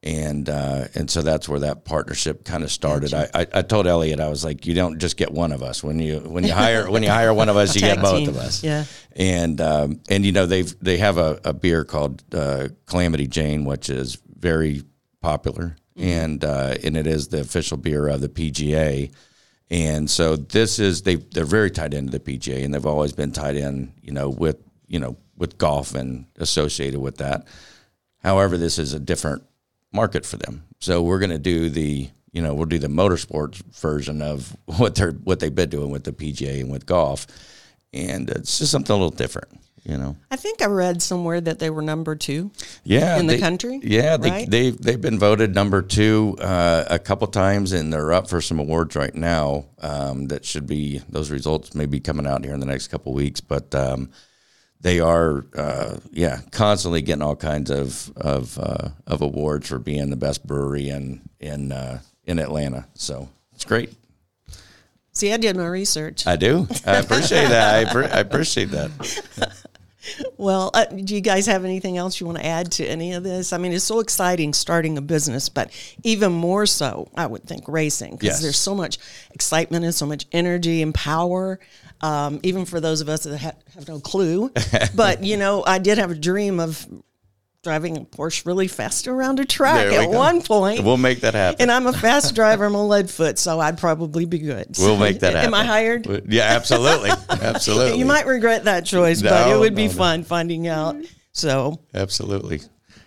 and 0.02 0.48
uh, 0.48 0.88
and 0.94 1.10
so 1.10 1.22
that's 1.22 1.48
where 1.48 1.60
that 1.60 1.84
partnership 1.84 2.44
kind 2.44 2.62
of 2.62 2.70
started. 2.70 3.14
I, 3.14 3.28
I, 3.34 3.46
I 3.54 3.62
told 3.62 3.86
Elliot 3.86 4.20
I 4.20 4.28
was 4.28 4.44
like, 4.44 4.66
you 4.66 4.74
don't 4.74 4.98
just 4.98 5.16
get 5.16 5.32
one 5.32 5.52
of 5.52 5.62
us 5.62 5.82
when 5.82 5.98
you 5.98 6.18
when 6.20 6.44
you 6.44 6.52
hire 6.64 6.90
when 6.90 7.02
you 7.02 7.08
hire 7.10 7.32
one 7.32 7.48
of 7.48 7.56
us, 7.56 7.74
you 7.74 7.80
get 7.80 8.00
both 8.00 8.18
team. 8.18 8.28
of 8.28 8.36
us. 8.36 8.62
Yeah. 8.62 8.84
and 9.14 9.60
um, 9.60 10.00
and 10.08 10.24
you 10.24 10.32
know 10.32 10.46
they've 10.46 10.78
they 10.80 10.98
have 10.98 11.18
a, 11.18 11.40
a 11.44 11.52
beer 11.52 11.84
called 11.84 12.22
uh, 12.34 12.68
Calamity 12.86 13.26
Jane, 13.26 13.64
which 13.64 13.88
is 13.88 14.18
very 14.38 14.82
popular, 15.20 15.76
and 15.96 16.44
uh, 16.44 16.76
and 16.84 16.96
it 16.96 17.06
is 17.06 17.28
the 17.28 17.40
official 17.40 17.76
beer 17.76 18.08
of 18.08 18.20
the 18.20 18.28
PGA. 18.28 19.10
And 19.70 20.08
so 20.08 20.36
this 20.36 20.78
is 20.78 21.02
they 21.02 21.16
they're 21.16 21.44
very 21.44 21.70
tied 21.70 21.94
into 21.94 22.16
the 22.16 22.20
PGA, 22.20 22.64
and 22.64 22.72
they've 22.72 22.86
always 22.86 23.12
been 23.12 23.32
tied 23.32 23.56
in, 23.56 23.92
you 24.00 24.12
know, 24.12 24.28
with 24.28 24.58
you 24.86 25.00
know 25.00 25.16
with 25.36 25.58
golf 25.58 25.94
and 25.94 26.26
associated 26.36 27.00
with 27.00 27.16
that. 27.18 27.46
However, 28.22 28.56
this 28.56 28.78
is 28.78 28.92
a 28.92 29.00
different 29.00 29.42
market 29.92 30.24
for 30.24 30.36
them. 30.36 30.64
So 30.78 31.02
we're 31.02 31.18
going 31.18 31.30
to 31.30 31.38
do 31.38 31.68
the 31.68 32.08
you 32.32 32.42
know 32.42 32.54
we'll 32.54 32.66
do 32.66 32.78
the 32.78 32.86
motorsports 32.86 33.56
version 33.74 34.22
of 34.22 34.56
what 34.66 34.94
they're 34.94 35.12
what 35.12 35.40
they've 35.40 35.54
been 35.54 35.70
doing 35.70 35.90
with 35.90 36.04
the 36.04 36.12
PGA 36.12 36.60
and 36.60 36.70
with 36.70 36.86
golf, 36.86 37.26
and 37.96 38.28
it's 38.30 38.58
just 38.58 38.70
something 38.72 38.92
a 38.92 38.96
little 38.96 39.10
different, 39.10 39.48
you 39.84 39.96
know. 39.96 40.16
I 40.30 40.36
think 40.36 40.62
I 40.62 40.66
read 40.66 41.02
somewhere 41.02 41.40
that 41.40 41.58
they 41.58 41.70
were 41.70 41.82
number 41.82 42.14
two. 42.16 42.50
Yeah, 42.84 43.18
In 43.18 43.26
the 43.26 43.38
country? 43.38 43.80
Yeah, 43.82 44.16
they, 44.16 44.30
Right? 44.30 44.50
they've 44.50 44.76
they've 44.80 45.00
been 45.00 45.18
voted 45.18 45.54
number 45.54 45.82
two 45.82 46.36
uh, 46.40 46.84
a 46.88 46.98
couple 46.98 47.26
times, 47.28 47.72
and 47.72 47.92
they're 47.92 48.12
up 48.12 48.28
for 48.28 48.40
some 48.40 48.58
awards 48.58 48.94
right 48.96 49.14
now. 49.14 49.66
Um, 49.80 50.26
that 50.28 50.44
should 50.44 50.66
be 50.66 51.00
those 51.08 51.30
results 51.30 51.74
may 51.74 51.86
be 51.86 52.00
coming 52.00 52.26
out 52.26 52.44
here 52.44 52.54
in 52.54 52.60
the 52.60 52.66
next 52.66 52.88
couple 52.88 53.12
weeks, 53.12 53.40
but 53.40 53.74
um, 53.74 54.10
they 54.80 55.00
are 55.00 55.44
uh, 55.56 55.96
yeah 56.12 56.40
constantly 56.52 57.02
getting 57.02 57.22
all 57.22 57.36
kinds 57.36 57.70
of 57.70 58.12
of 58.16 58.58
uh, 58.58 58.90
of 59.06 59.22
awards 59.22 59.68
for 59.68 59.78
being 59.78 60.10
the 60.10 60.16
best 60.16 60.46
brewery 60.46 60.88
in 60.90 61.22
in 61.40 61.72
uh, 61.72 62.00
in 62.24 62.38
Atlanta. 62.38 62.86
So 62.94 63.28
it's 63.54 63.64
great. 63.64 63.92
See, 65.16 65.32
I 65.32 65.38
did 65.38 65.56
my 65.56 65.66
research. 65.66 66.26
I 66.26 66.36
do. 66.36 66.68
I 66.86 66.96
appreciate 66.98 67.48
that. 67.48 67.86
I, 67.96 68.00
I 68.00 68.20
appreciate 68.20 68.66
that. 68.72 68.90
Well, 70.36 70.70
uh, 70.72 70.84
do 70.84 71.16
you 71.16 71.20
guys 71.20 71.46
have 71.46 71.64
anything 71.64 71.96
else 71.96 72.20
you 72.20 72.26
want 72.26 72.38
to 72.38 72.46
add 72.46 72.70
to 72.72 72.86
any 72.86 73.14
of 73.14 73.24
this? 73.24 73.52
I 73.52 73.58
mean, 73.58 73.72
it's 73.72 73.82
so 73.84 73.98
exciting 73.98 74.52
starting 74.52 74.96
a 74.98 75.00
business, 75.00 75.48
but 75.48 75.72
even 76.04 76.30
more 76.30 76.64
so, 76.64 77.08
I 77.16 77.26
would 77.26 77.42
think 77.42 77.64
racing 77.66 78.12
because 78.12 78.26
Yes. 78.36 78.40
there's 78.42 78.56
so 78.56 78.72
much 78.72 78.98
excitement 79.32 79.84
and 79.84 79.92
so 79.92 80.06
much 80.06 80.26
energy 80.30 80.80
and 80.80 80.94
power. 80.94 81.58
Um, 82.02 82.38
even 82.44 82.66
for 82.66 82.78
those 82.78 83.00
of 83.00 83.08
us 83.08 83.24
that 83.24 83.36
ha- 83.38 83.52
have 83.74 83.88
no 83.88 83.98
clue, 83.98 84.52
but 84.94 85.24
you 85.24 85.36
know, 85.36 85.64
I 85.66 85.78
did 85.78 85.98
have 85.98 86.12
a 86.12 86.14
dream 86.14 86.60
of 86.60 86.86
driving 87.66 87.96
a 87.96 88.00
Porsche 88.02 88.46
really 88.46 88.68
fast 88.68 89.08
around 89.08 89.40
a 89.40 89.44
track 89.44 89.86
at 89.92 90.04
go. 90.04 90.10
one 90.16 90.40
point. 90.40 90.84
We'll 90.84 90.96
make 90.98 91.22
that 91.22 91.34
happen. 91.34 91.62
and 91.62 91.72
I'm 91.72 91.88
a 91.88 91.92
fast 91.92 92.32
driver. 92.36 92.64
I'm 92.64 92.76
a 92.76 92.86
lead 92.86 93.10
foot, 93.10 93.40
so 93.40 93.58
I'd 93.58 93.76
probably 93.76 94.24
be 94.24 94.38
good. 94.38 94.76
We'll 94.78 94.96
make 94.96 95.18
that 95.20 95.32
happen. 95.34 95.46
Am 95.52 95.54
I 95.54 95.64
hired? 95.64 96.06
Yeah, 96.32 96.44
absolutely, 96.44 97.10
absolutely. 97.28 97.98
You 97.98 98.04
might 98.04 98.26
regret 98.26 98.64
that 98.64 98.84
choice, 98.86 99.20
but 99.20 99.48
it 99.48 99.50
No, 99.50 99.58
would 99.58 99.74
be 99.74 99.86
no, 99.88 99.92
no. 99.92 99.98
fun 99.98 100.22
finding 100.22 100.68
out. 100.68 100.94
So 101.32 101.80
Absolutely. 101.92 102.60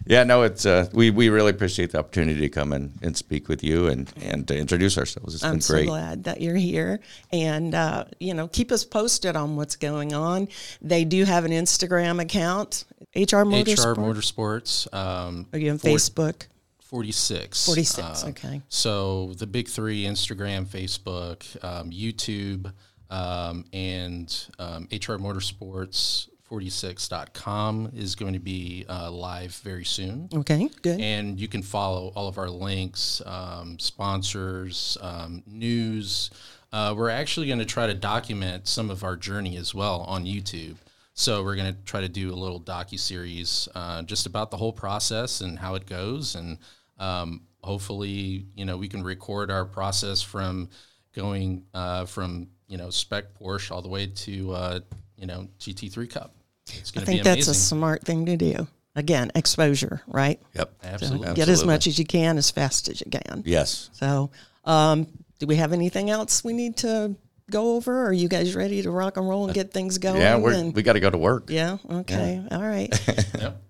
Yeah, 0.10 0.24
no, 0.24 0.42
it's 0.42 0.66
uh, 0.66 0.90
we 0.92 1.12
we 1.12 1.30
really 1.30 1.52
appreciate 1.52 1.92
the 1.92 2.00
opportunity 2.00 2.40
to 2.40 2.50
come 2.50 2.74
and, 2.74 2.98
and 3.04 3.16
speak 3.16 3.48
with 3.48 3.64
you 3.64 3.88
and 3.90 4.12
and 4.24 4.48
to 4.48 4.58
introduce 4.58 4.98
ourselves. 4.98 5.36
It's 5.36 5.44
I'm 5.44 5.54
been 5.54 5.62
so 5.62 5.76
great. 5.76 5.86
glad 5.86 6.24
that 6.24 6.42
you're 6.42 6.56
here, 6.56 7.00
and 7.32 7.76
uh, 7.76 8.06
you 8.20 8.34
know, 8.34 8.48
keep 8.48 8.72
us 8.72 8.84
posted 8.84 9.36
on 9.36 9.56
what's 9.56 9.76
going 9.76 10.16
on. 10.16 10.48
They 10.82 11.06
do 11.06 11.26
have 11.26 11.46
an 11.46 11.52
Instagram 11.52 12.20
account, 12.20 12.86
HR 13.16 13.46
Motorsport. 13.46 13.98
HR 13.98 14.00
Motorsports. 14.02 14.94
Um, 14.96 15.46
Are 15.54 15.60
you 15.60 15.70
on 15.70 15.78
for- 15.78 15.90
Facebook? 15.90 16.48
46. 16.80 17.68
46, 17.68 18.00
Uh, 18.00 18.28
okay. 18.30 18.62
So 18.68 19.34
the 19.38 19.46
big 19.46 19.68
three 19.68 20.06
Instagram, 20.06 20.66
Facebook, 20.66 21.44
um, 21.64 21.92
YouTube, 21.92 22.74
um, 23.12 23.64
and 23.74 24.36
um, 24.58 24.88
HR 24.92 25.22
Motorsports 25.22 26.30
46.com 26.50 27.92
is 27.96 28.16
going 28.16 28.34
to 28.34 28.40
be 28.40 28.86
uh, 28.90 29.12
live 29.12 29.56
very 29.58 29.86
soon. 29.86 30.30
Okay, 30.34 30.70
good. 30.82 31.00
And 31.00 31.40
you 31.40 31.48
can 31.48 31.62
follow 31.62 32.12
all 32.16 32.28
of 32.28 32.38
our 32.38 32.50
links, 32.50 33.22
um, 33.26 33.78
sponsors, 33.80 34.98
um, 35.02 35.44
news. 35.46 36.32
Uh, 36.72 36.94
we're 36.96 37.10
actually 37.10 37.48
going 37.48 37.60
to 37.60 37.66
try 37.66 37.88
to 37.88 37.94
document 37.94 38.68
some 38.68 38.90
of 38.90 39.04
our 39.04 39.16
journey 39.16 39.58
as 39.58 39.76
well 39.76 40.02
on 40.02 40.26
YouTube. 40.26 40.78
So 41.14 41.44
we're 41.44 41.56
going 41.56 41.74
to 41.74 41.80
try 41.84 42.02
to 42.02 42.10
do 42.10 42.32
a 42.32 42.36
little 42.36 42.62
docu 42.62 42.98
series 42.98 43.68
uh, 43.76 44.04
just 44.04 44.26
about 44.26 44.52
the 44.52 44.58
whole 44.58 44.72
process 44.72 45.42
and 45.42 45.60
how 45.60 45.76
it 45.76 45.86
goes, 45.86 46.36
and 46.36 46.58
um, 46.98 47.42
hopefully, 47.62 48.46
you 48.56 48.66
know, 48.66 48.78
we 48.78 48.88
can 48.88 49.04
record 49.04 49.52
our 49.52 49.66
process 49.66 50.22
from 50.22 50.70
going 51.14 51.66
uh, 51.74 52.06
from 52.06 52.48
you 52.68 52.78
know 52.78 52.90
spec 52.90 53.38
Porsche 53.38 53.72
all 53.72 53.82
the 53.82 53.90
way 53.90 54.08
to 54.08 54.54
uh, 54.54 54.80
you 55.18 55.28
know 55.28 55.48
GT3 55.60 56.10
Cup. 56.10 56.34
It's 56.78 56.92
I 56.92 56.96
going 56.96 57.06
be 57.06 57.12
think 57.14 57.24
that's 57.24 57.48
a 57.48 57.54
smart 57.54 58.04
thing 58.04 58.26
to 58.28 58.38
do. 58.38 58.68
Again, 58.96 59.32
exposure, 59.36 60.02
right? 60.08 60.42
Yep. 60.56 60.74
So 60.82 60.90
Absolutely. 60.90 61.34
get 61.36 61.48
as 61.50 61.64
much 61.64 61.88
as 61.88 61.98
you 62.00 62.06
can, 62.06 62.38
as 62.38 62.52
fast 62.52 62.90
as 62.90 63.02
you 63.02 63.10
can. 63.12 63.44
Yes. 63.46 63.90
So, 63.94 64.32
um, 64.66 65.08
do 65.38 65.46
we 65.48 65.56
have 65.56 65.72
anything 65.74 66.10
else 66.10 66.44
we 66.44 66.54
need 66.54 66.76
to 66.78 67.16
go 67.50 67.76
over? 67.76 68.06
Are 68.08 68.12
you 68.14 68.28
guys 68.28 68.56
ready 68.56 68.82
to 68.82 68.92
rock 68.92 69.16
and 69.18 69.28
roll 69.30 69.46
and 69.46 69.54
get 69.54 69.72
things 69.72 69.98
going? 70.00 70.20
Yeah, 70.20 70.38
we're, 70.38 70.54
and- 70.54 70.76
we 70.76 70.82
got 70.84 70.94
to 70.94 71.00
go 71.00 71.10
to 71.10 71.18
work. 71.18 71.50
yeah. 71.50 71.78
Okay. 71.90 72.44
All 72.52 72.62
right. 72.62 72.90
Yep. 73.40 73.62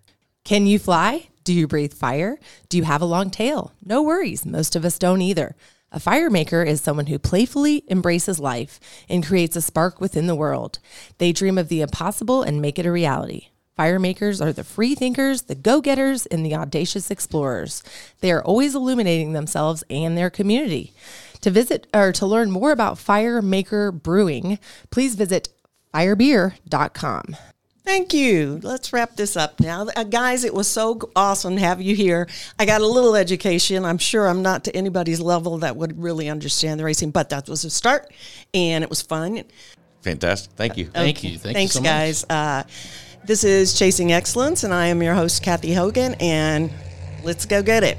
Can 0.46 0.66
you 0.66 0.80
fly? 0.80 1.28
Do 1.44 1.54
you 1.54 1.68
breathe 1.68 1.94
fire? 1.94 2.40
Do 2.70 2.78
you 2.78 2.84
have 2.84 3.02
a 3.02 3.06
long 3.06 3.30
tail? 3.30 3.72
No 3.86 4.02
worries, 4.02 4.46
most 4.46 4.76
of 4.76 4.84
us 4.84 4.98
don't 4.98 5.22
either. 5.22 5.56
A 5.92 6.00
fire 6.00 6.30
maker 6.30 6.62
is 6.62 6.82
someone 6.82 7.08
who 7.08 7.18
playfully 7.18 7.84
embraces 7.90 8.40
life 8.40 8.80
and 9.10 9.26
creates 9.26 9.56
a 9.56 9.62
spark 9.62 10.00
within 10.00 10.28
the 10.28 10.36
world. 10.36 10.78
They 11.18 11.32
dream 11.32 11.58
of 11.58 11.68
the 11.68 11.82
impossible 11.82 12.44
and 12.44 12.62
make 12.62 12.78
it 12.78 12.86
a 12.86 12.92
reality. 12.92 13.48
Fire 13.76 13.98
makers 13.98 14.40
are 14.40 14.54
the 14.54 14.64
free 14.64 14.94
thinkers, 14.94 15.44
the 15.44 15.56
go 15.56 15.82
getters, 15.82 16.26
and 16.28 16.46
the 16.46 16.54
audacious 16.54 17.10
explorers. 17.10 17.82
They 18.20 18.32
are 18.32 18.44
always 18.44 18.76
illuminating 18.76 19.34
themselves 19.34 19.84
and 19.90 20.16
their 20.16 20.30
community. 20.30 20.94
To 21.42 21.50
visit 21.50 21.88
or 21.94 22.12
to 22.12 22.26
learn 22.26 22.52
more 22.52 22.72
about 22.72 23.00
Fire 23.00 23.42
Maker 23.42 23.92
Brewing, 23.92 24.60
please 24.92 25.16
visit 25.16 25.50
firebeer.com. 25.94 27.36
Thank 27.90 28.14
you. 28.14 28.60
Let's 28.62 28.94
wrap 28.94 29.16
this 29.16 29.36
up 29.36 29.60
now. 29.60 29.88
Uh, 29.96 30.04
guys, 30.04 30.44
it 30.44 30.54
was 30.54 30.68
so 30.68 31.10
awesome 31.16 31.56
to 31.56 31.60
have 31.60 31.82
you 31.82 31.96
here. 31.96 32.30
I 32.60 32.68
got 32.68 32.82
a 32.82 32.86
little 32.86 33.16
education. 33.16 33.84
I'm 33.84 33.98
sure 33.98 34.28
I'm 34.28 34.44
not 34.44 34.64
to 34.66 34.76
anybody's 34.76 35.20
level 35.20 35.58
that 35.58 35.76
would 35.76 36.00
really 36.00 36.30
understand 36.30 36.80
the 36.80 36.84
racing, 36.84 37.10
but 37.10 37.30
that 37.30 37.50
was 37.50 37.66
a 37.66 37.70
start 37.72 38.14
and 38.54 38.84
it 38.84 38.92
was 38.92 39.02
fun. 39.02 39.44
Fantastic. 40.04 40.52
Thank 40.52 40.78
you. 40.78 40.86
Thank 40.86 41.24
you. 41.24 41.40
Thank 41.40 41.56
Thanks, 41.56 41.74
you 41.74 41.80
so 41.80 41.82
much. 41.82 41.90
guys. 41.90 42.26
Uh, 42.30 42.62
this 43.26 43.44
is 43.44 43.74
Chasing 43.74 44.12
Excellence, 44.12 44.64
and 44.64 44.72
I 44.72 44.86
am 44.86 45.02
your 45.02 45.16
host, 45.16 45.42
Kathy 45.42 45.74
Hogan, 45.74 46.14
and 46.20 46.72
let's 47.24 47.48
go 47.48 47.64
get 47.64 47.84
it. 47.84 47.98